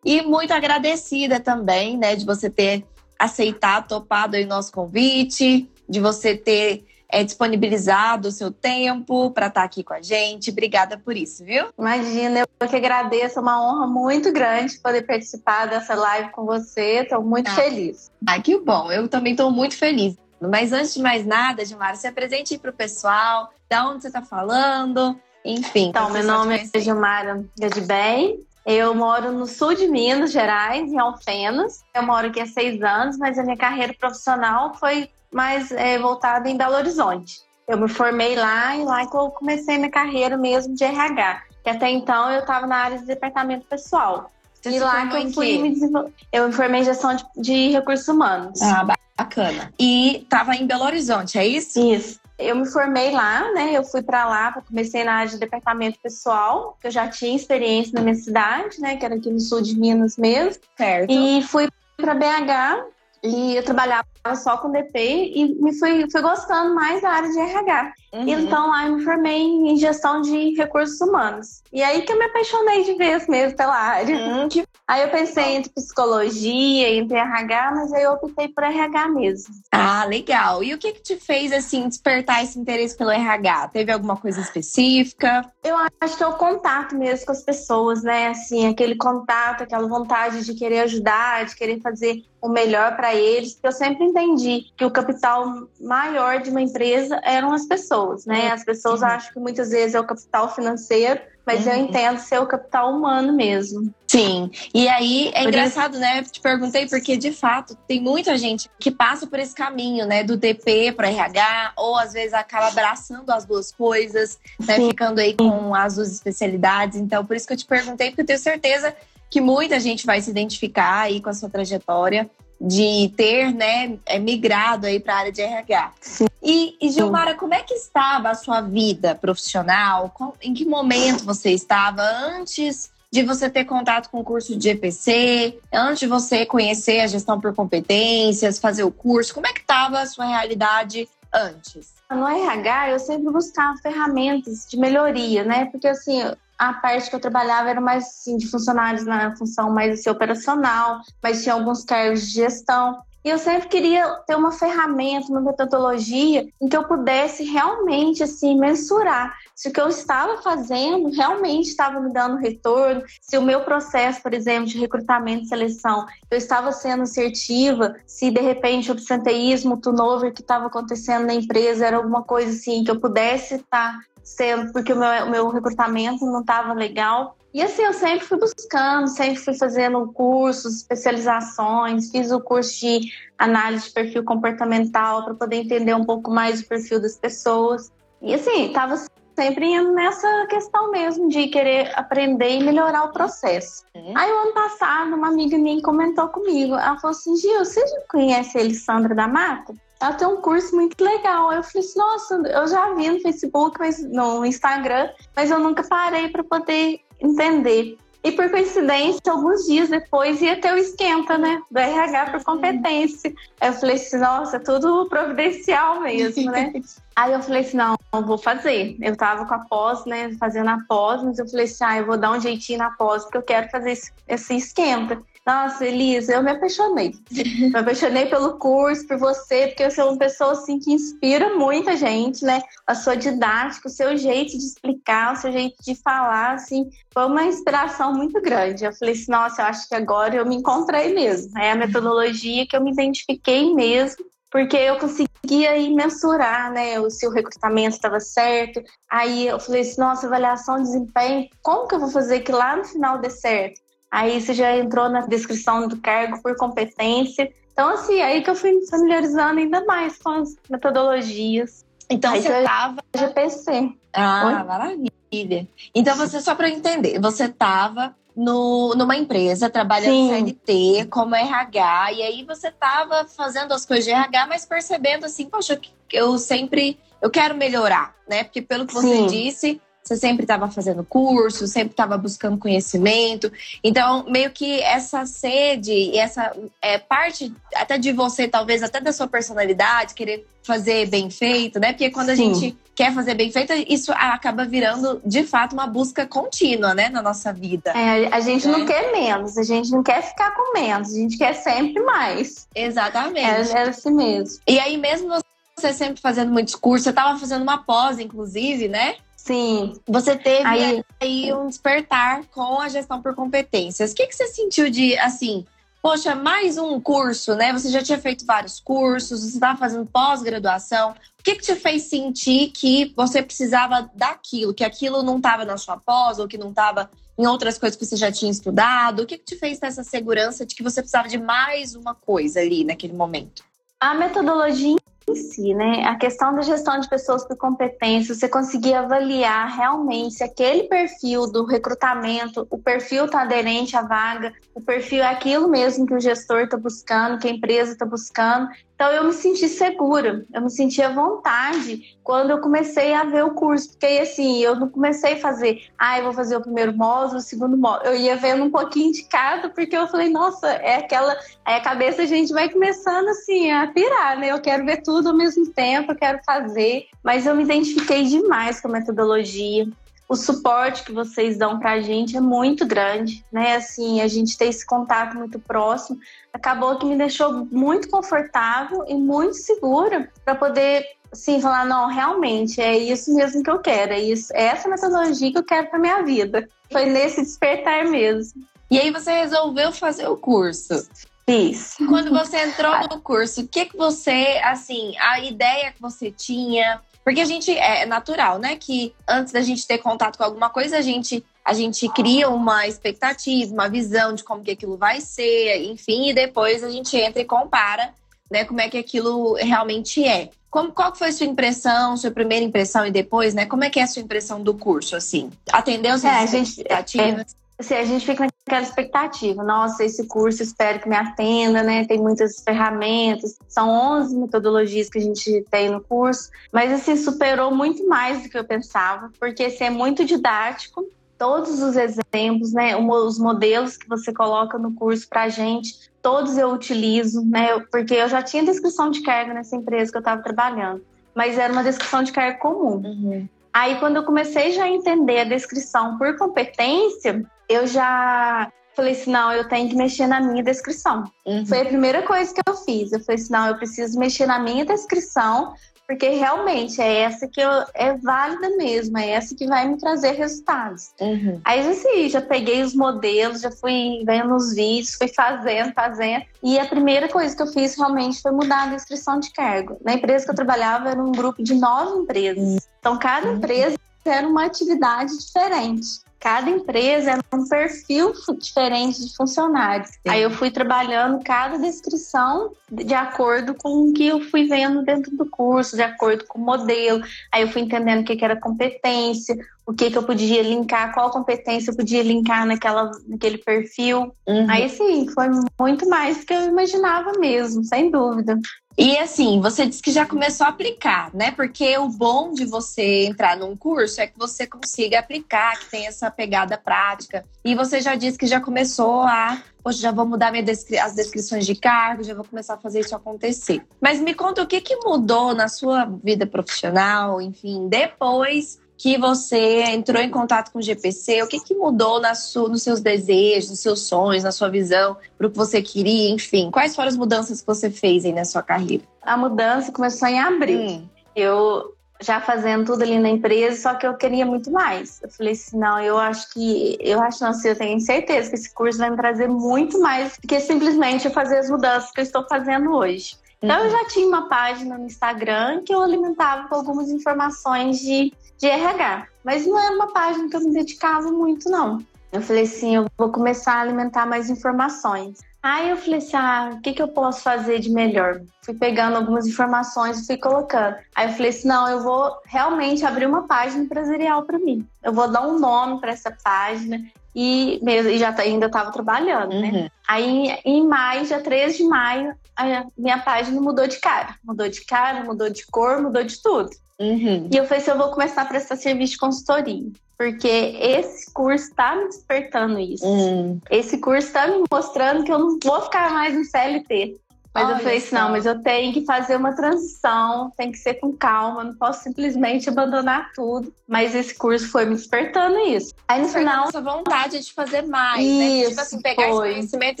E 0.02 0.22
muito 0.22 0.54
agradecida 0.54 1.38
também, 1.38 1.98
né, 1.98 2.16
de 2.16 2.24
você 2.24 2.48
ter 2.48 2.86
aceitado, 3.18 3.88
topado 3.88 4.36
aí 4.36 4.44
o 4.44 4.48
nosso 4.48 4.72
convite, 4.72 5.68
de 5.86 6.00
você 6.00 6.34
ter 6.34 6.86
é, 7.12 7.24
disponibilizado 7.24 8.28
o 8.28 8.32
seu 8.32 8.50
tempo 8.50 9.30
para 9.30 9.46
estar 9.46 9.62
aqui 9.64 9.82
com 9.82 9.94
a 9.94 10.02
gente. 10.02 10.50
Obrigada 10.50 10.96
por 10.98 11.16
isso, 11.16 11.44
viu? 11.44 11.66
Imagina, 11.78 12.40
eu 12.60 12.68
que 12.68 12.76
agradeço. 12.76 13.38
É 13.38 13.42
uma 13.42 13.60
honra 13.62 13.86
muito 13.86 14.32
grande 14.32 14.78
poder 14.78 15.02
participar 15.02 15.66
dessa 15.66 15.94
live 15.94 16.30
com 16.30 16.44
você. 16.44 17.00
Estou 17.02 17.22
muito 17.22 17.50
Ah. 17.50 17.54
feliz. 17.54 18.10
Ah, 18.26 18.40
que 18.40 18.58
bom. 18.58 18.90
Eu 18.90 19.08
também 19.08 19.32
estou 19.32 19.50
muito 19.50 19.76
feliz. 19.76 20.16
Mas 20.40 20.72
antes 20.72 20.94
de 20.94 21.02
mais 21.02 21.26
nada, 21.26 21.64
Gilmar, 21.64 21.96
se 21.96 22.06
apresente 22.06 22.54
aí 22.54 22.60
para 22.60 22.70
o 22.70 22.74
pessoal. 22.74 23.50
Da 23.68 23.88
onde 23.88 24.02
você 24.02 24.08
está 24.08 24.22
falando? 24.22 25.18
Enfim. 25.44 25.88
Então, 25.88 26.10
meu 26.10 26.24
nome 26.24 26.68
é. 26.72 26.80
Gilmara 26.80 27.44
Gadibem. 27.58 28.40
Eu 28.64 28.94
moro 28.94 29.32
no 29.32 29.46
sul 29.46 29.74
de 29.74 29.88
Minas 29.88 30.32
Gerais, 30.32 30.92
em 30.92 30.98
Alfenas. 30.98 31.82
Eu 31.94 32.02
moro 32.02 32.28
aqui 32.28 32.40
há 32.40 32.46
seis 32.46 32.80
anos, 32.82 33.16
mas 33.18 33.38
a 33.38 33.42
minha 33.42 33.56
carreira 33.56 33.94
profissional 33.98 34.74
foi 34.74 35.08
mais 35.32 35.70
é, 35.70 35.98
voltada 35.98 36.48
em 36.48 36.56
Belo 36.56 36.74
Horizonte. 36.74 37.40
Eu 37.66 37.78
me 37.78 37.88
formei 37.88 38.34
lá 38.34 38.76
e 38.76 38.84
lá 38.84 39.06
que 39.06 39.16
eu 39.16 39.30
comecei 39.30 39.78
minha 39.78 39.90
carreira 39.90 40.36
mesmo 40.36 40.74
de 40.74 40.82
RH. 40.82 41.42
Que 41.62 41.70
até 41.70 41.88
então 41.88 42.30
eu 42.30 42.40
estava 42.40 42.66
na 42.66 42.76
área 42.76 42.98
de 42.98 43.04
departamento 43.04 43.66
pessoal. 43.66 44.30
Você 44.54 44.70
e 44.70 44.80
lá 44.80 45.06
que 45.06 45.16
eu 45.16 45.32
fui 45.32 45.58
me 45.58 45.70
desenvolver. 45.70 46.12
Eu 46.32 46.48
me 46.48 46.52
formei 46.52 46.80
em 46.80 46.84
gestão 46.84 47.14
de, 47.14 47.24
de 47.36 47.70
recursos 47.70 48.08
humanos. 48.08 48.60
Ah, 48.60 48.84
bacana. 49.16 49.72
E 49.78 50.26
tava 50.28 50.54
em 50.54 50.66
Belo 50.66 50.84
Horizonte, 50.84 51.38
é 51.38 51.46
isso? 51.46 51.78
Isso. 51.78 52.20
Eu 52.38 52.56
me 52.56 52.66
formei 52.66 53.10
lá, 53.10 53.52
né? 53.52 53.70
Eu 53.72 53.84
fui 53.84 54.02
para 54.02 54.26
lá, 54.26 54.62
comecei 54.66 55.04
na 55.04 55.12
área 55.12 55.30
de 55.30 55.38
departamento 55.38 55.98
pessoal, 56.02 56.76
que 56.80 56.86
eu 56.86 56.90
já 56.90 57.06
tinha 57.06 57.36
experiência 57.36 57.92
na 57.94 58.00
minha 58.00 58.14
cidade, 58.14 58.80
né? 58.80 58.96
Que 58.96 59.04
era 59.04 59.14
aqui 59.14 59.30
no 59.30 59.38
sul 59.38 59.60
de 59.60 59.78
Minas 59.78 60.16
mesmo. 60.16 60.62
Certo. 60.76 61.10
E 61.10 61.42
fui 61.42 61.68
para 61.98 62.14
BH 62.14 62.86
e 63.22 63.56
eu 63.56 63.62
trabalhava 63.62 64.06
só 64.36 64.56
com 64.56 64.70
DP 64.70 65.32
e 65.34 65.54
me 65.62 65.78
fui, 65.78 66.10
fui 66.10 66.22
gostando 66.22 66.74
mais 66.74 67.02
da 67.02 67.10
área 67.10 67.30
de 67.30 67.38
RH. 67.38 67.92
Uhum. 68.12 68.28
Então 68.28 68.68
lá 68.68 68.86
eu 68.86 68.96
me 68.96 69.04
formei 69.04 69.40
em 69.40 69.76
gestão 69.76 70.20
de 70.20 70.54
recursos 70.56 71.00
humanos. 71.00 71.62
E 71.72 71.82
aí 71.82 72.02
que 72.02 72.12
eu 72.12 72.18
me 72.18 72.24
apaixonei 72.24 72.84
de 72.84 72.94
vez 72.94 73.28
mesmo 73.28 73.56
pela 73.56 73.76
área. 73.76 74.16
Hum, 74.16 74.48
que 74.48 74.64
Aí 74.90 75.02
eu 75.02 75.08
pensei 75.08 75.54
entre 75.54 75.70
psicologia, 75.70 76.88
entre 76.88 77.16
RH, 77.16 77.70
mas 77.76 77.92
aí 77.92 78.02
eu 78.02 78.10
optei 78.10 78.48
por 78.48 78.64
RH 78.64 79.08
mesmo. 79.10 79.54
Ah, 79.70 80.04
legal. 80.04 80.64
E 80.64 80.74
o 80.74 80.78
que 80.78 80.90
que 80.90 81.00
te 81.00 81.16
fez, 81.16 81.52
assim, 81.52 81.86
despertar 81.88 82.42
esse 82.42 82.58
interesse 82.58 82.96
pelo 82.96 83.12
RH? 83.12 83.68
Teve 83.68 83.92
alguma 83.92 84.16
coisa 84.16 84.40
específica? 84.40 85.48
Eu 85.62 85.76
acho 86.00 86.16
que 86.16 86.24
é 86.24 86.26
o 86.26 86.32
contato 86.32 86.96
mesmo 86.96 87.24
com 87.24 87.30
as 87.30 87.44
pessoas, 87.44 88.02
né? 88.02 88.30
Assim, 88.30 88.66
aquele 88.66 88.96
contato, 88.96 89.62
aquela 89.62 89.86
vontade 89.86 90.44
de 90.44 90.54
querer 90.54 90.80
ajudar, 90.80 91.44
de 91.44 91.54
querer 91.54 91.80
fazer 91.80 92.24
o 92.40 92.48
melhor 92.48 92.96
para 92.96 93.14
eles. 93.14 93.52
Porque 93.54 93.68
eu 93.68 93.72
sempre 93.72 94.04
entendi 94.04 94.66
que 94.76 94.84
o 94.84 94.90
capital 94.90 95.46
maior 95.80 96.40
de 96.40 96.50
uma 96.50 96.62
empresa 96.62 97.20
eram 97.24 97.52
as 97.52 97.66
pessoas, 97.66 98.24
né? 98.26 98.50
As 98.50 98.64
pessoas 98.64 99.00
Uhum. 99.00 99.06
acham 99.08 99.32
que 99.32 99.40
muitas 99.40 99.70
vezes 99.70 99.94
é 99.94 100.00
o 100.00 100.04
capital 100.06 100.54
financeiro, 100.54 101.20
mas 101.46 101.66
eu 101.66 101.72
Uhum. 101.74 101.80
entendo 101.86 102.18
ser 102.18 102.38
o 102.40 102.46
capital 102.46 102.92
humano 102.94 103.32
mesmo. 103.32 103.92
Sim. 104.06 104.50
E 104.74 104.88
aí, 104.88 105.28
é 105.34 105.42
Por 105.42 105.48
engraçado, 105.50 105.96
né? 105.98 106.22
Te 106.24 106.40
perguntei 106.40 106.86
porque, 106.88 107.16
de 107.16 107.30
fato, 107.32 107.76
tem 107.86 108.00
muita 108.00 108.36
gente 108.36 108.68
que 108.80 108.90
passa 108.90 109.24
por 109.26 109.38
esse 109.38 109.54
caminho, 109.54 110.04
né? 110.04 110.24
Do 110.24 110.36
DP 110.36 110.92
para 110.92 111.08
RH, 111.08 111.72
ou 111.76 111.96
às 111.96 112.12
vezes 112.12 112.32
acaba 112.34 112.66
abraçando 112.68 113.30
as 113.30 113.44
duas 113.44 113.70
coisas, 113.70 114.36
né? 114.66 114.76
Ficando 114.88 115.20
aí 115.20 115.34
com 115.36 115.72
as 115.74 115.94
duas 115.94 116.10
especialidades. 116.10 116.98
Então, 116.98 117.24
por 117.24 117.36
isso 117.36 117.46
que 117.46 117.52
eu 117.52 117.56
te 117.56 117.66
perguntei, 117.66 118.08
porque 118.08 118.22
eu 118.22 118.26
tenho 118.26 118.38
certeza 118.40 118.94
que 119.30 119.40
muita 119.40 119.78
gente 119.78 120.04
vai 120.04 120.20
se 120.20 120.30
identificar 120.30 121.02
aí 121.02 121.20
com 121.20 121.30
a 121.30 121.32
sua 121.32 121.48
trajetória 121.48 122.28
de 122.60 123.10
ter, 123.16 123.54
né, 123.54 123.96
é, 124.04 124.18
migrado 124.18 124.86
aí 124.86 125.00
para 125.00 125.14
a 125.14 125.18
área 125.18 125.32
de 125.32 125.40
RH. 125.40 125.92
Sim. 126.00 126.26
E, 126.42 126.76
e 126.80 126.90
Gilmara, 126.90 127.34
como 127.34 127.54
é 127.54 127.62
que 127.62 127.72
estava 127.72 128.28
a 128.30 128.34
sua 128.34 128.60
vida 128.60 129.14
profissional? 129.14 130.10
Qual- 130.14 130.36
em 130.42 130.52
que 130.52 130.66
momento 130.66 131.24
você 131.24 131.50
estava 131.52 132.02
antes 132.02 132.90
de 133.10 133.22
você 133.22 133.48
ter 133.48 133.64
contato 133.64 134.10
com 134.10 134.20
o 134.20 134.24
curso 134.24 134.54
de 134.56 134.68
GPC, 134.68 135.58
antes 135.72 136.00
de 136.00 136.06
você 136.06 136.44
conhecer 136.44 137.00
a 137.00 137.06
gestão 137.06 137.40
por 137.40 137.54
competências, 137.54 138.58
fazer 138.58 138.84
o 138.84 138.90
curso? 138.90 139.32
Como 139.32 139.46
é 139.46 139.52
que 139.52 139.60
estava 139.60 140.00
a 140.00 140.06
sua 140.06 140.26
realidade 140.26 141.08
antes? 141.32 141.94
No 142.10 142.28
RH, 142.28 142.90
eu 142.90 142.98
sempre 142.98 143.32
buscava 143.32 143.76
ferramentas 143.78 144.66
de 144.68 144.76
melhoria, 144.76 145.44
né? 145.44 145.64
Porque, 145.66 145.88
assim, 145.88 146.20
a 146.60 146.74
parte 146.74 147.08
que 147.08 147.16
eu 147.16 147.20
trabalhava 147.20 147.70
era 147.70 147.80
mais, 147.80 148.04
assim, 148.04 148.36
de 148.36 148.46
funcionários 148.46 149.06
na 149.06 149.34
função 149.34 149.70
mais 149.70 149.98
assim, 149.98 150.10
operacional, 150.10 151.00
mas 151.22 151.42
tinha 151.42 151.54
alguns 151.54 151.82
cargos 151.82 152.20
de 152.20 152.34
gestão. 152.34 153.00
E 153.24 153.30
eu 153.30 153.38
sempre 153.38 153.68
queria 153.68 154.06
ter 154.26 154.34
uma 154.34 154.52
ferramenta, 154.52 155.30
uma 155.30 155.40
metodologia 155.40 156.46
em 156.60 156.68
que 156.68 156.76
eu 156.76 156.84
pudesse 156.84 157.44
realmente, 157.44 158.22
assim, 158.22 158.58
mensurar 158.58 159.34
se 159.54 159.68
o 159.68 159.72
que 159.72 159.80
eu 159.80 159.88
estava 159.88 160.40
fazendo 160.40 161.10
realmente 161.10 161.68
estava 161.68 162.00
me 162.00 162.10
dando 162.12 162.36
retorno, 162.36 163.02
se 163.20 163.36
o 163.36 163.42
meu 163.42 163.60
processo, 163.60 164.22
por 164.22 164.32
exemplo, 164.32 164.66
de 164.66 164.78
recrutamento 164.78 165.44
e 165.44 165.48
seleção, 165.48 166.06
eu 166.30 166.38
estava 166.38 166.72
sendo 166.72 167.02
assertiva, 167.02 167.94
se 168.06 168.30
de 168.30 168.40
repente 168.40 168.88
o 168.88 168.92
absenteísmo, 168.92 169.74
o 169.74 169.80
turnover 169.80 170.32
que 170.32 170.40
estava 170.40 170.66
acontecendo 170.66 171.26
na 171.26 171.34
empresa 171.34 171.86
era 171.86 171.98
alguma 171.98 172.22
coisa 172.22 172.52
assim 172.52 172.82
que 172.82 172.90
eu 172.90 172.98
pudesse 172.98 173.56
estar 173.56 173.98
sendo 174.22 174.72
porque 174.72 174.92
o 174.92 174.96
meu, 174.96 175.26
o 175.26 175.30
meu 175.30 175.48
recrutamento 175.48 176.24
não 176.24 176.40
estava 176.40 176.72
legal. 176.72 177.36
E 177.52 177.62
assim, 177.62 177.82
eu 177.82 177.92
sempre 177.92 178.24
fui 178.24 178.38
buscando, 178.38 179.08
sempre 179.08 179.36
fui 179.36 179.54
fazendo 179.54 180.06
cursos, 180.12 180.76
especializações, 180.76 182.10
fiz 182.10 182.30
o 182.30 182.40
curso 182.40 182.80
de 182.80 183.00
análise 183.36 183.88
de 183.88 183.92
perfil 183.92 184.24
comportamental 184.24 185.24
para 185.24 185.34
poder 185.34 185.56
entender 185.56 185.94
um 185.94 186.04
pouco 186.04 186.30
mais 186.30 186.60
o 186.60 186.68
perfil 186.68 187.00
das 187.00 187.16
pessoas. 187.16 187.90
E 188.22 188.34
assim, 188.34 188.66
estava 188.66 188.96
sempre 189.40 189.66
indo 189.66 189.92
nessa 189.92 190.46
questão 190.48 190.90
mesmo 190.90 191.28
de 191.28 191.48
querer 191.48 191.90
aprender 191.98 192.58
e 192.58 192.62
melhorar 192.62 193.04
o 193.04 193.12
processo. 193.12 193.84
Uhum. 193.96 194.12
Aí, 194.14 194.30
o 194.30 194.38
ano 194.42 194.52
passado, 194.52 195.14
uma 195.14 195.28
amiga 195.28 195.56
minha 195.56 195.82
comentou 195.82 196.28
comigo. 196.28 196.74
Ela 196.74 196.98
falou 196.98 197.16
assim: 197.16 197.34
Gil, 197.36 197.64
você 197.64 197.80
já 197.86 198.00
conhece 198.08 198.58
a 198.58 198.60
Elisandra 198.60 199.14
da 199.14 199.26
Mata? 199.26 199.74
Ela 200.00 200.14
tem 200.14 200.26
um 200.26 200.40
curso 200.40 200.74
muito 200.74 201.02
legal. 201.04 201.52
Eu 201.52 201.62
falei 201.62 201.86
assim: 201.86 201.98
nossa, 201.98 202.34
eu 202.34 202.66
já 202.66 202.94
vi 202.94 203.10
no 203.10 203.20
Facebook, 203.20 203.78
mas 203.78 204.02
no 204.02 204.44
Instagram, 204.44 205.10
mas 205.36 205.50
eu 205.50 205.60
nunca 205.60 205.82
parei 205.82 206.28
para 206.28 206.42
poder 206.42 207.00
entender. 207.20 207.98
E 208.22 208.32
por 208.32 208.50
coincidência, 208.50 209.20
alguns 209.30 209.64
dias 209.64 209.88
depois 209.88 210.42
ia 210.42 210.60
ter 210.60 210.72
o 210.74 210.76
esquenta, 210.76 211.38
né? 211.38 211.62
Do 211.70 211.78
RH 211.78 212.26
por 212.26 212.44
competência. 212.44 213.32
Aí 213.58 213.68
eu 213.68 213.72
falei 213.72 213.96
assim, 213.96 214.18
nossa, 214.18 214.60
tudo 214.60 215.08
providencial 215.08 216.00
mesmo, 216.02 216.50
né? 216.50 216.70
Aí 217.16 217.32
eu 217.32 217.42
falei 217.42 217.62
assim, 217.62 217.78
não, 217.78 217.96
eu 218.12 218.24
vou 218.24 218.36
fazer. 218.36 218.96
Eu 219.00 219.16
tava 219.16 219.46
com 219.46 219.54
a 219.54 219.60
pós, 219.60 220.04
né? 220.04 220.36
Fazendo 220.38 220.68
a 220.68 220.78
pós, 220.86 221.22
mas 221.22 221.38
eu 221.38 221.48
falei 221.48 221.64
assim, 221.64 221.84
ah, 221.84 221.98
eu 221.98 222.06
vou 222.06 222.18
dar 222.18 222.32
um 222.32 222.40
jeitinho 222.40 222.78
na 222.78 222.90
pós, 222.90 223.22
porque 223.22 223.38
eu 223.38 223.42
quero 223.42 223.70
fazer 223.70 223.92
esse, 223.92 224.12
esse 224.28 224.54
esquenta. 224.54 225.20
Nossa, 225.46 225.86
Elisa, 225.86 226.34
eu 226.34 226.42
me 226.42 226.50
apaixonei. 226.50 227.12
me 227.30 227.76
apaixonei 227.76 228.26
pelo 228.26 228.58
curso, 228.58 229.06
por 229.06 229.18
você, 229.18 229.68
porque 229.68 229.90
você 229.90 230.00
é 230.00 230.04
uma 230.04 230.18
pessoa 230.18 230.52
assim 230.52 230.78
que 230.78 230.92
inspira 230.92 231.56
muita 231.56 231.96
gente, 231.96 232.44
né? 232.44 232.62
A 232.86 232.94
sua 232.94 233.16
didática, 233.16 233.88
o 233.88 233.90
seu 233.90 234.16
jeito 234.16 234.50
de 234.50 234.64
explicar, 234.64 235.32
o 235.32 235.36
seu 235.36 235.50
jeito 235.50 235.76
de 235.82 235.94
falar, 235.94 236.54
assim, 236.54 236.90
foi 237.12 237.24
uma 237.26 237.44
inspiração 237.44 238.12
muito 238.12 238.40
grande. 238.42 238.84
Eu 238.84 238.92
falei 238.92 239.14
assim, 239.14 239.32
nossa, 239.32 239.62
eu 239.62 239.66
acho 239.66 239.88
que 239.88 239.94
agora 239.94 240.36
eu 240.36 240.46
me 240.46 240.56
encontrei 240.56 241.14
mesmo. 241.14 241.58
É 241.58 241.72
a 241.72 241.76
metodologia 241.76 242.66
que 242.66 242.76
eu 242.76 242.84
me 242.84 242.92
identifiquei 242.92 243.74
mesmo, 243.74 244.22
porque 244.50 244.76
eu 244.76 244.98
conseguia 244.98 245.76
ir 245.78 245.94
mensurar, 245.94 246.70
né, 246.70 246.96
se 247.08 247.26
o 247.26 247.30
recrutamento 247.30 247.96
estava 247.96 248.20
certo. 248.20 248.82
Aí 249.10 249.46
eu 249.46 249.58
falei 249.58 249.80
assim, 249.80 250.00
nossa, 250.00 250.26
avaliação 250.26 250.76
de 250.76 250.82
desempenho, 250.82 251.48
como 251.62 251.88
que 251.88 251.94
eu 251.94 252.00
vou 252.00 252.10
fazer 252.10 252.40
que 252.40 252.52
lá 252.52 252.76
no 252.76 252.84
final 252.84 253.18
dê 253.18 253.30
certo? 253.30 253.80
Aí 254.10 254.40
você 254.40 254.52
já 254.52 254.76
entrou 254.76 255.08
na 255.08 255.20
descrição 255.20 255.86
do 255.86 255.96
cargo 255.98 256.42
por 256.42 256.56
competência. 256.56 257.52
Então, 257.72 257.90
assim, 257.90 258.20
aí 258.20 258.42
que 258.42 258.50
eu 258.50 258.56
fui 258.56 258.72
me 258.72 258.86
familiarizando 258.88 259.60
ainda 259.60 259.84
mais 259.84 260.18
com 260.18 260.30
as 260.30 260.56
metodologias. 260.68 261.84
Então, 262.10 262.32
aí 262.32 262.42
você 262.42 262.58
estava. 262.58 262.96
GPC. 263.16 263.92
Ah, 264.12 264.42
Oi? 264.46 264.52
maravilha. 264.64 265.68
Então, 265.94 266.16
você, 266.16 266.40
só 266.40 266.56
para 266.56 266.68
entender, 266.68 267.20
você 267.20 267.44
estava 267.44 268.16
no, 268.34 268.94
numa 268.96 269.16
empresa, 269.16 269.70
trabalhando 269.70 270.10
Sim. 270.10 270.28
CLT, 270.28 271.06
como 271.10 271.34
RH, 271.34 272.12
e 272.12 272.22
aí 272.22 272.44
você 272.44 272.68
estava 272.68 273.24
fazendo 273.26 273.72
as 273.72 273.86
coisas 273.86 274.04
de 274.04 274.10
RH, 274.10 274.46
mas 274.46 274.64
percebendo 274.64 275.26
assim, 275.26 275.48
poxa, 275.48 275.80
eu 276.12 276.36
sempre. 276.38 276.98
Eu 277.22 277.30
quero 277.30 277.54
melhorar, 277.54 278.14
né? 278.26 278.44
Porque 278.44 278.62
pelo 278.62 278.86
que 278.86 278.94
você 278.94 279.14
Sim. 279.14 279.26
disse, 279.26 279.80
você 280.10 280.16
sempre 280.16 280.42
estava 280.42 280.68
fazendo 280.68 281.04
curso, 281.04 281.68
sempre 281.68 281.92
estava 281.92 282.18
buscando 282.18 282.58
conhecimento. 282.58 283.52
Então, 283.82 284.24
meio 284.28 284.50
que 284.50 284.80
essa 284.80 285.24
sede 285.24 285.92
e 285.92 286.18
essa 286.18 286.52
é, 286.82 286.98
parte 286.98 287.52
até 287.76 287.96
de 287.96 288.10
você, 288.10 288.48
talvez 288.48 288.82
até 288.82 289.00
da 289.00 289.12
sua 289.12 289.28
personalidade, 289.28 290.14
querer 290.14 290.44
fazer 290.64 291.06
bem 291.06 291.30
feito, 291.30 291.78
né? 291.78 291.92
Porque 291.92 292.10
quando 292.10 292.34
Sim. 292.34 292.50
a 292.50 292.54
gente 292.54 292.76
quer 292.92 293.14
fazer 293.14 293.34
bem 293.34 293.52
feito, 293.52 293.72
isso 293.88 294.12
acaba 294.12 294.64
virando 294.64 295.22
de 295.24 295.44
fato 295.44 295.74
uma 295.74 295.86
busca 295.86 296.26
contínua, 296.26 296.92
né, 296.92 297.08
na 297.08 297.22
nossa 297.22 297.52
vida. 297.52 297.92
É, 297.92 298.26
a 298.34 298.40
gente 298.40 298.66
né? 298.66 298.78
não 298.78 298.86
quer 298.86 299.12
menos, 299.12 299.56
a 299.56 299.62
gente 299.62 299.92
não 299.92 300.02
quer 300.02 300.22
ficar 300.22 300.50
com 300.50 300.72
menos, 300.72 301.12
a 301.14 301.16
gente 301.16 301.38
quer 301.38 301.54
sempre 301.54 302.02
mais. 302.02 302.66
Exatamente. 302.74 303.72
É, 303.72 303.78
é 303.78 303.88
assim 303.88 304.10
mesmo. 304.10 304.60
E 304.66 304.78
aí, 304.80 304.96
mesmo 304.96 305.32
você 305.76 305.92
sempre 305.92 306.20
fazendo 306.20 306.52
muitos 306.52 306.74
cursos, 306.74 307.04
você 307.04 307.10
estava 307.10 307.38
fazendo 307.38 307.62
uma 307.62 307.78
pós, 307.78 308.18
inclusive, 308.18 308.88
né? 308.88 309.14
Sim. 309.44 309.98
Você 310.06 310.36
teve 310.36 310.66
aí, 310.66 311.04
aí 311.18 311.52
um 311.54 311.66
despertar 311.66 312.44
com 312.52 312.78
a 312.78 312.88
gestão 312.88 313.22
por 313.22 313.34
competências. 313.34 314.12
O 314.12 314.14
que, 314.14 314.26
que 314.26 314.36
você 314.36 314.46
sentiu 314.48 314.90
de, 314.90 315.18
assim, 315.18 315.64
poxa, 316.02 316.34
mais 316.34 316.76
um 316.76 317.00
curso, 317.00 317.54
né? 317.54 317.72
Você 317.72 317.88
já 317.88 318.02
tinha 318.02 318.18
feito 318.18 318.44
vários 318.44 318.78
cursos, 318.78 319.40
você 319.40 319.54
estava 319.54 319.78
fazendo 319.78 320.04
pós-graduação. 320.06 321.12
O 321.38 321.42
que, 321.42 321.56
que 321.56 321.62
te 321.62 321.74
fez 321.74 322.02
sentir 322.02 322.70
que 322.70 323.14
você 323.16 323.42
precisava 323.42 324.10
daquilo, 324.14 324.74
que 324.74 324.84
aquilo 324.84 325.22
não 325.22 325.38
estava 325.38 325.64
na 325.64 325.78
sua 325.78 325.96
pós 325.96 326.38
ou 326.38 326.46
que 326.46 326.58
não 326.58 326.68
estava 326.68 327.10
em 327.38 327.46
outras 327.46 327.78
coisas 327.78 327.98
que 327.98 328.04
você 328.04 328.16
já 328.16 328.30
tinha 328.30 328.52
estudado? 328.52 329.22
O 329.22 329.26
que, 329.26 329.38
que 329.38 329.44
te 329.44 329.56
fez 329.56 329.78
ter 329.78 329.86
essa 329.86 330.04
segurança 330.04 330.66
de 330.66 330.74
que 330.74 330.82
você 330.82 331.00
precisava 331.00 331.28
de 331.28 331.38
mais 331.38 331.94
uma 331.94 332.14
coisa 332.14 332.60
ali 332.60 332.84
naquele 332.84 333.14
momento? 333.14 333.64
A 333.98 334.14
metodologia 334.14 334.96
em 335.30 335.36
si, 335.36 335.74
né? 335.74 336.04
A 336.04 336.16
questão 336.16 336.54
da 336.54 336.62
gestão 336.62 336.98
de 336.98 337.08
pessoas 337.08 337.44
por 337.44 337.56
competência, 337.56 338.34
você 338.34 338.48
conseguir 338.48 338.94
avaliar 338.94 339.68
realmente 339.76 340.34
se 340.34 340.44
aquele 340.44 340.84
perfil 340.84 341.50
do 341.50 341.64
recrutamento, 341.64 342.66
o 342.70 342.78
perfil 342.78 343.26
está 343.26 343.42
aderente 343.42 343.96
à 343.96 344.02
vaga, 344.02 344.52
o 344.74 344.80
perfil 344.80 345.22
é 345.22 345.28
aquilo 345.28 345.68
mesmo 345.68 346.06
que 346.06 346.14
o 346.14 346.20
gestor 346.20 346.60
está 346.60 346.76
buscando, 346.76 347.38
que 347.38 347.48
a 347.48 347.50
empresa 347.50 347.92
está 347.92 348.06
buscando. 348.06 348.68
Então 348.94 349.10
eu 349.12 349.24
me 349.24 349.32
senti 349.32 349.66
segura, 349.66 350.44
eu 350.52 350.60
me 350.60 350.70
senti 350.70 351.00
à 351.00 351.08
vontade 351.08 352.18
quando 352.22 352.50
eu 352.50 352.60
comecei 352.60 353.14
a 353.14 353.24
ver 353.24 353.44
o 353.44 353.54
curso, 353.54 353.90
porque 353.90 354.06
assim, 354.06 354.58
eu 354.58 354.76
não 354.76 354.88
comecei 354.88 355.32
a 355.32 355.38
fazer, 355.38 355.86
ah, 355.98 356.18
eu 356.18 356.24
vou 356.24 356.32
fazer 356.32 356.56
o 356.56 356.60
primeiro 356.60 356.94
módulo, 356.94 357.38
o 357.38 357.42
segundo 357.42 357.76
módulo. 357.76 358.10
Eu 358.10 358.16
ia 358.16 358.36
vendo 358.36 358.62
um 358.62 358.70
pouquinho 358.70 359.10
de 359.10 359.24
cada, 359.24 359.70
porque 359.70 359.96
eu 359.96 360.06
falei, 360.06 360.28
nossa, 360.28 360.68
é 360.68 360.96
aquela. 360.96 361.36
Aí 361.64 361.76
a 361.76 361.80
cabeça 361.80 362.22
a 362.22 362.26
gente 362.26 362.52
vai 362.52 362.68
começando 362.68 363.28
assim 363.28 363.70
a 363.70 363.86
pirar, 363.88 364.38
né? 364.38 364.52
Eu 364.52 364.60
quero 364.60 364.84
ver 364.84 365.02
tudo 365.02 365.19
ao 365.26 365.34
mesmo 365.36 365.66
tempo, 365.72 366.12
eu 366.12 366.16
quero 366.16 366.40
fazer. 366.44 367.06
Mas 367.22 367.46
eu 367.46 367.54
me 367.54 367.64
identifiquei 367.64 368.24
demais 368.24 368.80
com 368.80 368.88
a 368.88 368.92
metodologia 368.92 369.86
o 370.30 370.36
suporte 370.36 371.02
que 371.02 371.10
vocês 371.10 371.58
dão 371.58 371.80
para 371.80 371.94
a 371.94 372.00
gente 372.00 372.36
é 372.36 372.40
muito 372.40 372.86
grande, 372.86 373.44
né? 373.50 373.74
Assim, 373.74 374.20
a 374.20 374.28
gente 374.28 374.56
ter 374.56 374.66
esse 374.66 374.86
contato 374.86 375.36
muito 375.36 375.58
próximo 375.58 376.20
acabou 376.52 376.96
que 376.96 377.04
me 377.04 377.18
deixou 377.18 377.66
muito 377.66 378.08
confortável 378.08 379.04
e 379.08 379.14
muito 379.14 379.54
segura 379.54 380.30
para 380.44 380.54
poder, 380.54 381.04
assim, 381.32 381.60
falar 381.60 381.84
não, 381.84 382.06
realmente 382.06 382.80
é 382.80 382.96
isso 382.96 383.34
mesmo 383.34 383.64
que 383.64 383.70
eu 383.70 383.80
quero, 383.80 384.12
é 384.12 384.20
isso, 384.20 384.54
é 384.54 384.66
essa 384.66 384.88
metodologia 384.88 385.50
que 385.50 385.58
eu 385.58 385.64
quero 385.64 385.88
para 385.88 385.98
minha 385.98 386.22
vida. 386.22 386.68
Foi 386.92 387.06
nesse 387.06 387.42
despertar 387.42 388.04
mesmo. 388.04 388.62
E 388.88 389.00
aí 389.00 389.10
você 389.10 389.32
resolveu 389.32 389.90
fazer 389.90 390.28
o 390.28 390.36
curso? 390.36 391.08
Fiz. 391.50 391.96
Quando 392.08 392.30
você 392.30 392.64
entrou 392.64 392.94
no 393.10 393.20
curso, 393.20 393.62
o 393.62 393.68
que 393.68 393.86
que 393.86 393.96
você, 393.96 394.60
assim, 394.62 395.14
a 395.18 395.40
ideia 395.40 395.90
que 395.90 396.00
você 396.00 396.30
tinha? 396.30 397.00
Porque 397.24 397.40
a 397.40 397.44
gente 397.44 397.76
é 397.76 398.06
natural, 398.06 398.58
né? 398.58 398.76
Que 398.76 399.12
antes 399.28 399.52
da 399.52 399.60
gente 399.60 399.86
ter 399.86 399.98
contato 399.98 400.36
com 400.38 400.44
alguma 400.44 400.70
coisa, 400.70 400.96
a 400.96 401.02
gente 401.02 401.44
a 401.64 401.74
gente 401.74 402.08
cria 402.08 402.48
uma 402.48 402.86
expectativa, 402.86 403.72
uma 403.72 403.88
visão 403.88 404.34
de 404.34 404.42
como 404.42 404.62
que 404.62 404.70
aquilo 404.70 404.96
vai 404.96 405.20
ser, 405.20 405.84
enfim, 405.84 406.30
e 406.30 406.34
depois 406.34 406.82
a 406.82 406.88
gente 406.88 407.16
entra 407.16 407.42
e 407.42 407.44
compara, 407.44 408.14
né, 408.50 408.64
como 408.64 408.80
é 408.80 408.88
que 408.88 408.96
aquilo 408.96 409.54
realmente 409.54 410.24
é. 410.24 410.48
Como, 410.70 410.90
qual 410.90 411.14
foi 411.14 411.28
a 411.28 411.32
sua 411.32 411.46
impressão, 411.46 412.16
sua 412.16 412.30
primeira 412.30 412.64
impressão 412.64 413.04
e 413.04 413.10
depois, 413.10 413.54
né? 413.54 413.66
Como 413.66 413.84
é 413.84 413.90
que 413.90 413.98
é 413.98 414.04
a 414.04 414.06
sua 414.06 414.22
impressão 414.22 414.62
do 414.62 414.72
curso, 414.72 415.16
assim? 415.16 415.50
Atendeu 415.70 416.14
as 416.14 416.24
é, 416.24 416.44
expectativas? 416.44 417.40
É, 417.40 417.60
assim, 417.80 417.94
a 417.94 418.04
gente 418.04 418.24
fica 418.24 418.46
naquela 418.46 418.82
expectativa. 418.82 419.64
Nossa, 419.64 420.04
esse 420.04 420.26
curso 420.26 420.62
espero 420.62 421.00
que 421.00 421.08
me 421.08 421.16
atenda, 421.16 421.82
né? 421.82 422.04
Tem 422.04 422.18
muitas 422.18 422.62
ferramentas. 422.62 423.58
São 423.68 423.88
11 423.88 424.36
metodologias 424.36 425.08
que 425.08 425.18
a 425.18 425.22
gente 425.22 425.64
tem 425.70 425.90
no 425.90 426.00
curso. 426.00 426.50
Mas, 426.72 426.92
assim, 426.92 427.16
superou 427.16 427.74
muito 427.74 428.06
mais 428.06 428.42
do 428.42 428.48
que 428.48 428.58
eu 428.58 428.64
pensava. 428.64 429.30
Porque, 429.40 429.64
assim, 429.64 429.84
é 429.84 429.90
muito 429.90 430.24
didático. 430.24 431.04
Todos 431.38 431.82
os 431.82 431.96
exemplos, 431.96 432.72
né? 432.72 432.96
Os 432.96 433.38
modelos 433.38 433.96
que 433.96 434.08
você 434.08 434.32
coloca 434.32 434.78
no 434.78 434.92
curso 434.94 435.26
pra 435.28 435.48
gente, 435.48 436.10
todos 436.22 436.58
eu 436.58 436.68
utilizo, 436.70 437.44
né? 437.44 437.80
Porque 437.90 438.14
eu 438.14 438.28
já 438.28 438.42
tinha 438.42 438.62
descrição 438.62 439.10
de 439.10 439.22
carga 439.22 439.54
nessa 439.54 439.74
empresa 439.74 440.10
que 440.10 440.18
eu 440.18 440.20
estava 440.20 440.42
trabalhando. 440.42 441.02
Mas 441.34 441.56
era 441.56 441.72
uma 441.72 441.82
descrição 441.82 442.22
de 442.22 442.32
carga 442.32 442.58
comum. 442.58 443.00
Uhum. 443.02 443.48
Aí, 443.72 443.98
quando 443.98 444.16
eu 444.16 444.24
comecei 444.24 444.72
já 444.72 444.84
a 444.84 444.88
entender 444.88 445.40
a 445.40 445.44
descrição 445.44 446.18
por 446.18 446.36
competência, 446.36 447.44
eu 447.68 447.86
já 447.86 448.70
falei 448.94 449.12
assim, 449.12 449.30
não, 449.30 449.52
eu 449.52 449.68
tenho 449.68 449.88
que 449.88 449.96
mexer 449.96 450.26
na 450.26 450.40
minha 450.40 450.62
descrição. 450.62 451.24
Uhum. 451.46 451.64
Foi 451.64 451.80
a 451.80 451.86
primeira 451.86 452.22
coisa 452.22 452.52
que 452.52 452.60
eu 452.66 452.74
fiz. 452.74 453.12
Eu 453.12 453.20
falei 453.20 453.40
assim, 453.40 453.52
não, 453.52 453.66
eu 453.68 453.76
preciso 453.76 454.18
mexer 454.18 454.46
na 454.46 454.58
minha 454.58 454.84
descrição 454.84 455.74
porque 456.10 456.30
realmente 456.30 457.00
é 457.00 457.20
essa 457.20 457.46
que 457.46 457.60
eu, 457.60 457.70
é 457.94 458.14
válida 458.14 458.68
mesmo, 458.70 459.16
é 459.16 459.30
essa 459.30 459.54
que 459.54 459.64
vai 459.64 459.86
me 459.86 459.96
trazer 459.96 460.32
resultados. 460.32 461.12
Uhum. 461.20 461.60
Aí 461.64 461.88
assim, 461.88 462.28
já 462.28 462.40
peguei 462.40 462.82
os 462.82 462.96
modelos, 462.96 463.60
já 463.60 463.70
fui 463.70 464.24
vendo 464.26 464.56
os 464.56 464.74
vídeos, 464.74 465.14
fui 465.14 465.28
fazendo, 465.28 465.92
fazendo. 465.92 466.44
E 466.64 466.80
a 466.80 466.84
primeira 466.84 467.28
coisa 467.28 467.54
que 467.54 467.62
eu 467.62 467.68
fiz 467.68 467.96
realmente 467.96 468.42
foi 468.42 468.50
mudar 468.50 468.88
a 468.88 468.92
descrição 468.92 469.38
de 469.38 469.52
cargo. 469.52 469.98
Na 470.04 470.14
empresa 470.14 470.44
que 470.44 470.50
eu 470.50 470.56
trabalhava 470.56 471.10
era 471.10 471.22
um 471.22 471.30
grupo 471.30 471.62
de 471.62 471.76
nove 471.76 472.22
empresas. 472.22 472.88
Então 472.98 473.16
cada 473.16 473.46
uhum. 473.46 473.58
empresa 473.58 473.96
era 474.24 474.48
uma 474.48 474.64
atividade 474.64 475.38
diferente. 475.38 476.08
Cada 476.40 476.70
empresa 476.70 477.32
era 477.32 477.44
um 477.52 477.68
perfil 477.68 478.32
diferente 478.58 479.26
de 479.26 479.36
funcionários. 479.36 480.08
Sim. 480.08 480.20
Aí 480.26 480.40
eu 480.40 480.50
fui 480.50 480.70
trabalhando 480.70 481.44
cada 481.44 481.78
descrição 481.78 482.72
de 482.90 483.12
acordo 483.12 483.74
com 483.74 484.08
o 484.08 484.12
que 484.14 484.26
eu 484.26 484.40
fui 484.40 484.66
vendo 484.66 485.04
dentro 485.04 485.36
do 485.36 485.44
curso, 485.44 485.96
de 485.96 486.02
acordo 486.02 486.46
com 486.48 486.58
o 486.58 486.64
modelo. 486.64 487.22
Aí 487.52 487.60
eu 487.60 487.68
fui 487.68 487.82
entendendo 487.82 488.22
o 488.22 488.24
que 488.24 488.42
era 488.42 488.58
competência, 488.58 489.54
o 489.86 489.92
que, 489.92 490.10
que 490.10 490.16
eu 490.16 490.22
podia 490.22 490.62
linkar, 490.62 491.12
qual 491.12 491.30
competência 491.30 491.90
eu 491.90 491.96
podia 491.96 492.22
linkar 492.22 492.64
naquela, 492.64 493.10
naquele 493.28 493.58
perfil. 493.58 494.32
Uhum. 494.48 494.66
Aí 494.70 494.88
sim, 494.88 495.28
foi 495.28 495.48
muito 495.78 496.08
mais 496.08 496.38
do 496.38 496.46
que 496.46 496.54
eu 496.54 496.68
imaginava 496.68 497.32
mesmo, 497.38 497.84
sem 497.84 498.10
dúvida. 498.10 498.58
E 499.02 499.16
assim, 499.16 499.62
você 499.62 499.86
disse 499.86 500.02
que 500.02 500.12
já 500.12 500.26
começou 500.26 500.66
a 500.66 500.68
aplicar, 500.68 501.30
né? 501.32 501.50
Porque 501.52 501.96
o 501.96 502.06
bom 502.06 502.52
de 502.52 502.66
você 502.66 503.24
entrar 503.24 503.56
num 503.56 503.74
curso 503.74 504.20
é 504.20 504.26
que 504.26 504.38
você 504.38 504.66
consiga 504.66 505.20
aplicar, 505.20 505.78
que 505.78 505.90
tem 505.90 506.06
essa 506.06 506.30
pegada 506.30 506.76
prática. 506.76 507.42
E 507.64 507.74
você 507.74 508.02
já 508.02 508.14
disse 508.14 508.36
que 508.36 508.46
já 508.46 508.60
começou 508.60 509.22
a, 509.22 509.62
poxa, 509.82 510.00
já 510.00 510.12
vou 510.12 510.26
mudar 510.26 510.52
descri 510.62 510.98
as 510.98 511.14
descrições 511.14 511.64
de 511.64 511.74
cargo, 511.74 512.22
já 512.22 512.34
vou 512.34 512.44
começar 512.44 512.74
a 512.74 512.76
fazer 512.76 513.00
isso 513.00 513.16
acontecer. 513.16 513.82
Mas 513.98 514.20
me 514.20 514.34
conta 514.34 514.62
o 514.62 514.66
que, 514.66 514.82
que 514.82 514.94
mudou 514.96 515.54
na 515.54 515.66
sua 515.66 516.04
vida 516.04 516.46
profissional, 516.46 517.40
enfim, 517.40 517.88
depois 517.88 518.78
que 519.00 519.16
você 519.16 519.84
entrou 519.84 520.20
em 520.20 520.28
contato 520.28 520.70
com 520.70 520.78
o 520.78 520.82
GPC? 520.82 521.42
O 521.42 521.46
que, 521.46 521.58
que 521.58 521.74
mudou 521.74 522.20
na 522.20 522.34
sua, 522.34 522.68
nos 522.68 522.82
seus 522.82 523.00
desejos, 523.00 523.70
nos 523.70 523.80
seus 523.80 524.00
sonhos, 524.00 524.44
na 524.44 524.52
sua 524.52 524.68
visão, 524.68 525.16
para 525.38 525.46
o 525.46 525.50
que 525.50 525.56
você 525.56 525.80
queria, 525.80 526.28
enfim? 526.28 526.70
Quais 526.70 526.94
foram 526.94 527.08
as 527.08 527.16
mudanças 527.16 527.62
que 527.62 527.66
você 527.66 527.90
fez 527.90 528.26
aí 528.26 528.32
na 528.34 528.44
sua 528.44 528.62
carreira? 528.62 529.02
A 529.22 529.38
mudança 529.38 529.90
começou 529.90 530.28
em 530.28 530.38
abril. 530.38 530.80
Hum. 530.80 531.08
Eu 531.34 531.94
já 532.20 532.42
fazendo 532.42 532.84
tudo 532.84 533.00
ali 533.00 533.18
na 533.18 533.30
empresa, 533.30 533.80
só 533.80 533.94
que 533.94 534.06
eu 534.06 534.12
queria 534.12 534.44
muito 534.44 534.70
mais. 534.70 535.18
Eu 535.22 535.30
falei 535.30 535.54
assim, 535.54 535.78
não, 535.78 535.98
eu 535.98 536.18
acho 536.18 536.52
que, 536.52 536.98
eu 537.00 537.22
acho 537.22 537.42
não, 537.42 537.52
eu 537.64 537.78
tenho 537.78 537.98
certeza 538.00 538.50
que 538.50 538.56
esse 538.56 538.74
curso 538.74 538.98
vai 538.98 539.08
me 539.08 539.16
trazer 539.16 539.48
muito 539.48 539.98
mais 539.98 540.36
do 540.36 540.46
que 540.46 540.60
simplesmente 540.60 541.30
fazer 541.30 541.56
as 541.56 541.70
mudanças 541.70 542.10
que 542.10 542.20
eu 542.20 542.24
estou 542.24 542.46
fazendo 542.46 542.92
hoje. 542.92 543.34
Então 543.62 543.78
eu 543.78 543.84
uhum. 543.84 543.90
já 543.90 544.04
tinha 544.06 544.26
uma 544.26 544.48
página 544.48 544.96
no 544.96 545.04
Instagram 545.04 545.82
que 545.84 545.92
eu 545.92 546.02
alimentava 546.02 546.68
com 546.68 546.74
algumas 546.74 547.10
informações 547.10 547.98
de, 547.98 548.32
de 548.58 548.66
RH, 548.66 549.26
mas 549.44 549.66
não 549.66 549.78
era 549.78 549.94
uma 549.94 550.12
página 550.12 550.48
que 550.48 550.56
eu 550.56 550.60
me 550.60 550.72
dedicava 550.72 551.30
muito, 551.30 551.68
não. 551.68 551.98
Eu 552.32 552.40
falei 552.40 552.62
assim, 552.62 552.96
eu 552.96 553.06
vou 553.18 553.30
começar 553.30 553.74
a 553.74 553.80
alimentar 553.80 554.24
mais 554.24 554.48
informações. 554.48 555.38
Aí 555.62 555.90
eu 555.90 555.96
falei 555.96 556.18
assim, 556.18 556.36
ah, 556.36 556.70
o 556.72 556.80
que, 556.80 556.94
que 556.94 557.02
eu 557.02 557.08
posso 557.08 557.42
fazer 557.42 557.80
de 557.80 557.90
melhor? 557.90 558.40
Fui 558.62 558.72
pegando 558.72 559.16
algumas 559.16 559.46
informações 559.46 560.20
e 560.20 560.26
fui 560.26 560.36
colocando. 560.38 560.96
Aí 561.14 561.28
eu 561.28 561.32
falei 561.32 561.50
assim, 561.50 561.68
não, 561.68 561.88
eu 561.88 562.02
vou 562.02 562.34
realmente 562.46 563.04
abrir 563.04 563.26
uma 563.26 563.46
página 563.46 563.82
empresarial 563.82 564.44
para 564.44 564.58
mim. 564.58 564.86
Eu 565.02 565.12
vou 565.12 565.30
dar 565.30 565.46
um 565.46 565.58
nome 565.58 566.00
para 566.00 566.12
essa 566.12 566.34
página 566.42 567.02
e, 567.34 567.78
mesmo, 567.82 568.10
e 568.10 568.18
já 568.18 568.32
tá, 568.32 568.42
ainda 568.42 568.66
estava 568.66 568.90
trabalhando, 568.90 569.50
né? 569.50 569.68
uhum. 569.68 569.72
né? 569.72 569.90
Aí 570.06 570.58
em 570.64 570.86
maio, 570.86 571.26
dia 571.26 571.40
13 571.40 571.78
de 571.78 571.84
maio, 571.84 572.34
a 572.56 572.84
minha 572.96 573.18
página 573.18 573.60
mudou 573.60 573.86
de 573.86 573.98
cara. 574.00 574.34
Mudou 574.44 574.68
de 574.68 574.84
cara, 574.84 575.24
mudou 575.24 575.48
de 575.48 575.66
cor, 575.66 576.02
mudou 576.02 576.24
de 576.24 576.42
tudo. 576.42 576.70
Uhum. 576.98 577.48
E 577.50 577.56
eu 577.56 577.64
falei 577.64 577.82
assim, 577.82 577.92
eu 577.92 577.98
vou 577.98 578.10
começar 578.10 578.42
a 578.42 578.46
prestar 578.46 578.76
serviço 578.76 579.12
de 579.12 579.18
consultoria. 579.18 579.86
Porque 580.18 580.48
esse 580.48 581.32
curso 581.32 581.70
está 581.70 581.96
me 581.96 582.08
despertando 582.08 582.78
isso. 582.78 583.06
Uhum. 583.06 583.58
Esse 583.70 583.96
curso 583.98 584.26
está 584.26 584.46
me 584.48 584.64
mostrando 584.70 585.24
que 585.24 585.32
eu 585.32 585.38
não 585.38 585.58
vou 585.64 585.80
ficar 585.80 586.10
mais 586.12 586.34
no 586.34 586.44
CLT. 586.44 587.16
Mas 587.52 587.64
Olha 587.64 587.74
eu 587.74 587.78
falei 587.80 587.98
assim, 587.98 588.14
não, 588.14 588.30
mas 588.30 588.46
eu 588.46 588.62
tenho 588.62 588.92
que 588.92 589.04
fazer 589.04 589.36
uma 589.36 589.52
transição, 589.52 590.52
tem 590.56 590.70
que 590.70 590.78
ser 590.78 590.94
com 590.94 591.12
calma, 591.12 591.64
não 591.64 591.74
posso 591.74 592.04
simplesmente 592.04 592.68
abandonar 592.68 593.32
tudo. 593.34 593.74
Mas 593.88 594.14
esse 594.14 594.34
curso 594.34 594.68
foi 594.70 594.84
me 594.84 594.94
despertando 594.94 595.58
isso. 595.58 595.92
Aí 596.06 596.22
no 596.22 596.28
final. 596.28 596.68
Essa 596.68 596.80
vontade 596.80 597.40
de 597.40 597.52
fazer 597.52 597.82
mais, 597.82 598.24
isso, 598.24 598.38
né? 598.38 598.68
Tipo 598.68 598.80
assim, 598.80 599.02
pegar 599.02 599.28
foi. 599.30 599.48
esse 599.48 599.54
conhecimento 599.54 600.00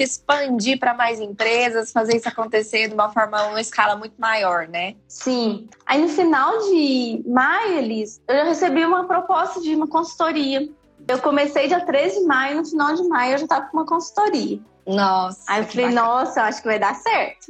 e 0.00 0.04
expandir 0.04 0.78
para 0.78 0.94
mais 0.94 1.20
empresas, 1.20 1.90
fazer 1.90 2.16
isso 2.16 2.28
acontecer 2.28 2.86
de 2.86 2.94
uma 2.94 3.08
forma, 3.10 3.42
uma 3.46 3.60
escala 3.60 3.96
muito 3.96 4.14
maior, 4.16 4.68
né? 4.68 4.94
Sim. 5.08 5.68
Aí 5.84 6.00
no 6.00 6.08
final 6.08 6.56
de 6.58 7.22
maio, 7.26 7.78
Elis, 7.78 8.20
eu 8.28 8.36
já 8.36 8.44
recebi 8.44 8.84
uma 8.84 9.08
proposta 9.08 9.60
de 9.60 9.74
uma 9.74 9.88
consultoria. 9.88 10.68
Eu 11.08 11.18
comecei 11.18 11.66
dia 11.66 11.80
13 11.80 12.20
de 12.20 12.26
maio, 12.26 12.58
no 12.58 12.64
final 12.64 12.94
de 12.94 13.02
maio 13.08 13.32
eu 13.32 13.38
já 13.38 13.44
estava 13.44 13.66
com 13.66 13.76
uma 13.76 13.86
consultoria. 13.86 14.60
Nossa. 14.94 15.40
Aí 15.48 15.62
eu 15.62 15.66
falei, 15.66 15.86
bacana. 15.86 16.06
nossa, 16.06 16.40
eu 16.40 16.44
acho 16.44 16.62
que 16.62 16.68
vai 16.68 16.78
dar 16.78 16.94
certo. 16.94 17.46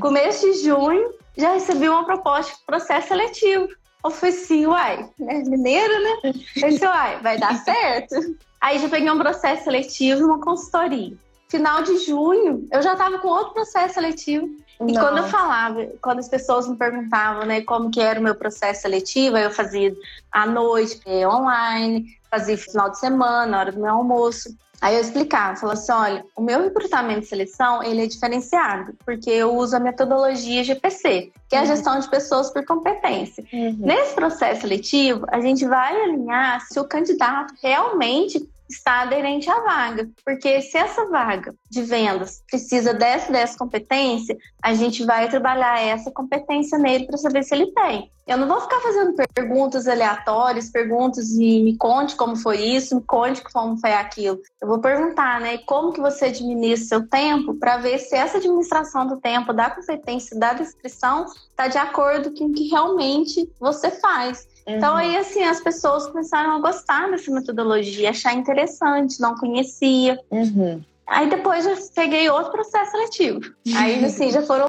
Começo 0.00 0.50
de 0.50 0.64
junho, 0.64 1.12
já 1.36 1.52
recebi 1.52 1.88
uma 1.88 2.04
proposta 2.04 2.52
de 2.52 2.64
processo 2.64 3.08
seletivo. 3.08 3.68
Eu 4.04 4.10
falei 4.10 4.34
assim, 4.34 4.66
uai, 4.66 5.10
né? 5.18 5.42
Mineiro, 5.46 6.02
né? 6.02 6.32
Eu 6.56 6.68
disse, 6.68 6.86
uai, 6.86 7.20
vai 7.20 7.38
dar 7.38 7.56
certo. 7.64 8.16
Aí 8.60 8.78
já 8.78 8.88
peguei 8.88 9.10
um 9.10 9.18
processo 9.18 9.64
seletivo 9.64 10.20
e 10.20 10.24
uma 10.24 10.40
consultoria. 10.40 11.16
Final 11.48 11.82
de 11.82 11.98
junho, 11.98 12.66
eu 12.72 12.82
já 12.82 12.92
estava 12.92 13.18
com 13.18 13.28
outro 13.28 13.54
processo 13.54 13.94
seletivo. 13.94 14.48
E 14.80 14.92
Nossa. 14.92 15.00
quando 15.00 15.18
eu 15.18 15.24
falava, 15.24 15.86
quando 16.02 16.18
as 16.18 16.28
pessoas 16.28 16.68
me 16.68 16.76
perguntavam, 16.76 17.46
né, 17.46 17.62
como 17.62 17.90
que 17.90 18.00
era 18.00 18.18
o 18.18 18.22
meu 18.22 18.34
processo 18.34 18.82
seletivo, 18.82 19.36
eu 19.36 19.50
fazia 19.50 19.94
à 20.32 20.46
noite, 20.46 21.00
é, 21.06 21.26
online, 21.26 22.06
fazia 22.30 22.58
final 22.58 22.90
de 22.90 22.98
semana, 22.98 23.46
na 23.46 23.60
hora 23.60 23.72
do 23.72 23.80
meu 23.80 23.94
almoço. 23.94 24.54
Aí 24.84 24.96
eu 24.96 25.00
explicava, 25.00 25.56
falava 25.56 25.78
assim, 25.78 25.92
olha, 25.92 26.26
o 26.36 26.42
meu 26.42 26.62
recrutamento 26.62 27.20
de 27.20 27.26
seleção, 27.26 27.82
ele 27.82 28.04
é 28.04 28.06
diferenciado, 28.06 28.92
porque 29.02 29.30
eu 29.30 29.56
uso 29.56 29.74
a 29.74 29.80
metodologia 29.80 30.62
GPC, 30.62 31.32
que 31.48 31.56
é 31.56 31.60
a 31.60 31.62
uhum. 31.62 31.66
gestão 31.68 31.98
de 31.98 32.10
pessoas 32.10 32.50
por 32.50 32.66
competência. 32.66 33.42
Uhum. 33.50 33.78
Nesse 33.78 34.14
processo 34.14 34.60
seletivo, 34.60 35.24
a 35.28 35.40
gente 35.40 35.64
vai 35.64 36.02
alinhar 36.02 36.60
se 36.66 36.78
o 36.78 36.84
candidato 36.84 37.54
realmente 37.62 38.46
está 38.68 39.02
aderente 39.02 39.50
à 39.50 39.60
vaga. 39.60 40.08
Porque 40.24 40.60
se 40.62 40.76
essa 40.76 41.06
vaga 41.06 41.54
de 41.70 41.82
vendas 41.82 42.42
precisa 42.48 42.94
dessa 42.94 43.32
dessa 43.32 43.58
competência, 43.58 44.36
a 44.62 44.74
gente 44.74 45.04
vai 45.04 45.28
trabalhar 45.28 45.80
essa 45.80 46.10
competência 46.10 46.78
nele 46.78 47.06
para 47.06 47.18
saber 47.18 47.42
se 47.42 47.54
ele 47.54 47.72
tem. 47.72 48.10
Eu 48.26 48.38
não 48.38 48.48
vou 48.48 48.58
ficar 48.58 48.80
fazendo 48.80 49.14
perguntas 49.34 49.86
aleatórias, 49.86 50.70
perguntas 50.70 51.32
e 51.32 51.62
me 51.62 51.76
conte 51.76 52.16
como 52.16 52.36
foi 52.36 52.58
isso, 52.58 52.96
me 52.96 53.02
conte 53.02 53.42
como 53.42 53.78
foi 53.78 53.92
aquilo. 53.92 54.40
Eu 54.62 54.66
vou 54.66 54.80
perguntar, 54.80 55.40
né, 55.42 55.58
como 55.58 55.92
que 55.92 56.00
você 56.00 56.26
administra 56.26 56.86
seu 56.86 57.06
tempo 57.06 57.54
para 57.54 57.76
ver 57.76 57.98
se 57.98 58.16
essa 58.16 58.38
administração 58.38 59.06
do 59.06 59.20
tempo, 59.20 59.52
da 59.52 59.68
competência, 59.68 60.38
da 60.38 60.54
descrição 60.54 61.26
está 61.50 61.68
de 61.68 61.76
acordo 61.76 62.32
com 62.34 62.46
o 62.46 62.52
que 62.52 62.68
realmente 62.68 63.46
você 63.60 63.90
faz. 63.90 64.48
Então, 64.66 64.72
uhum. 64.72 64.76
Então 64.76 64.96
aí 64.96 65.16
assim 65.16 65.42
as 65.42 65.60
pessoas 65.60 66.06
começaram 66.06 66.52
a 66.52 66.58
gostar 66.58 67.10
dessa 67.10 67.30
metodologia, 67.30 68.10
achar 68.10 68.34
interessante, 68.34 69.20
não 69.20 69.34
conhecia. 69.36 70.18
Uhum. 70.30 70.82
Aí 71.06 71.28
depois 71.28 71.66
eu 71.66 71.76
peguei 71.94 72.28
outro 72.30 72.50
processo 72.52 72.92
seletivo. 72.92 73.40
Aí 73.76 74.02
assim 74.04 74.30
já 74.30 74.42
foram 74.42 74.68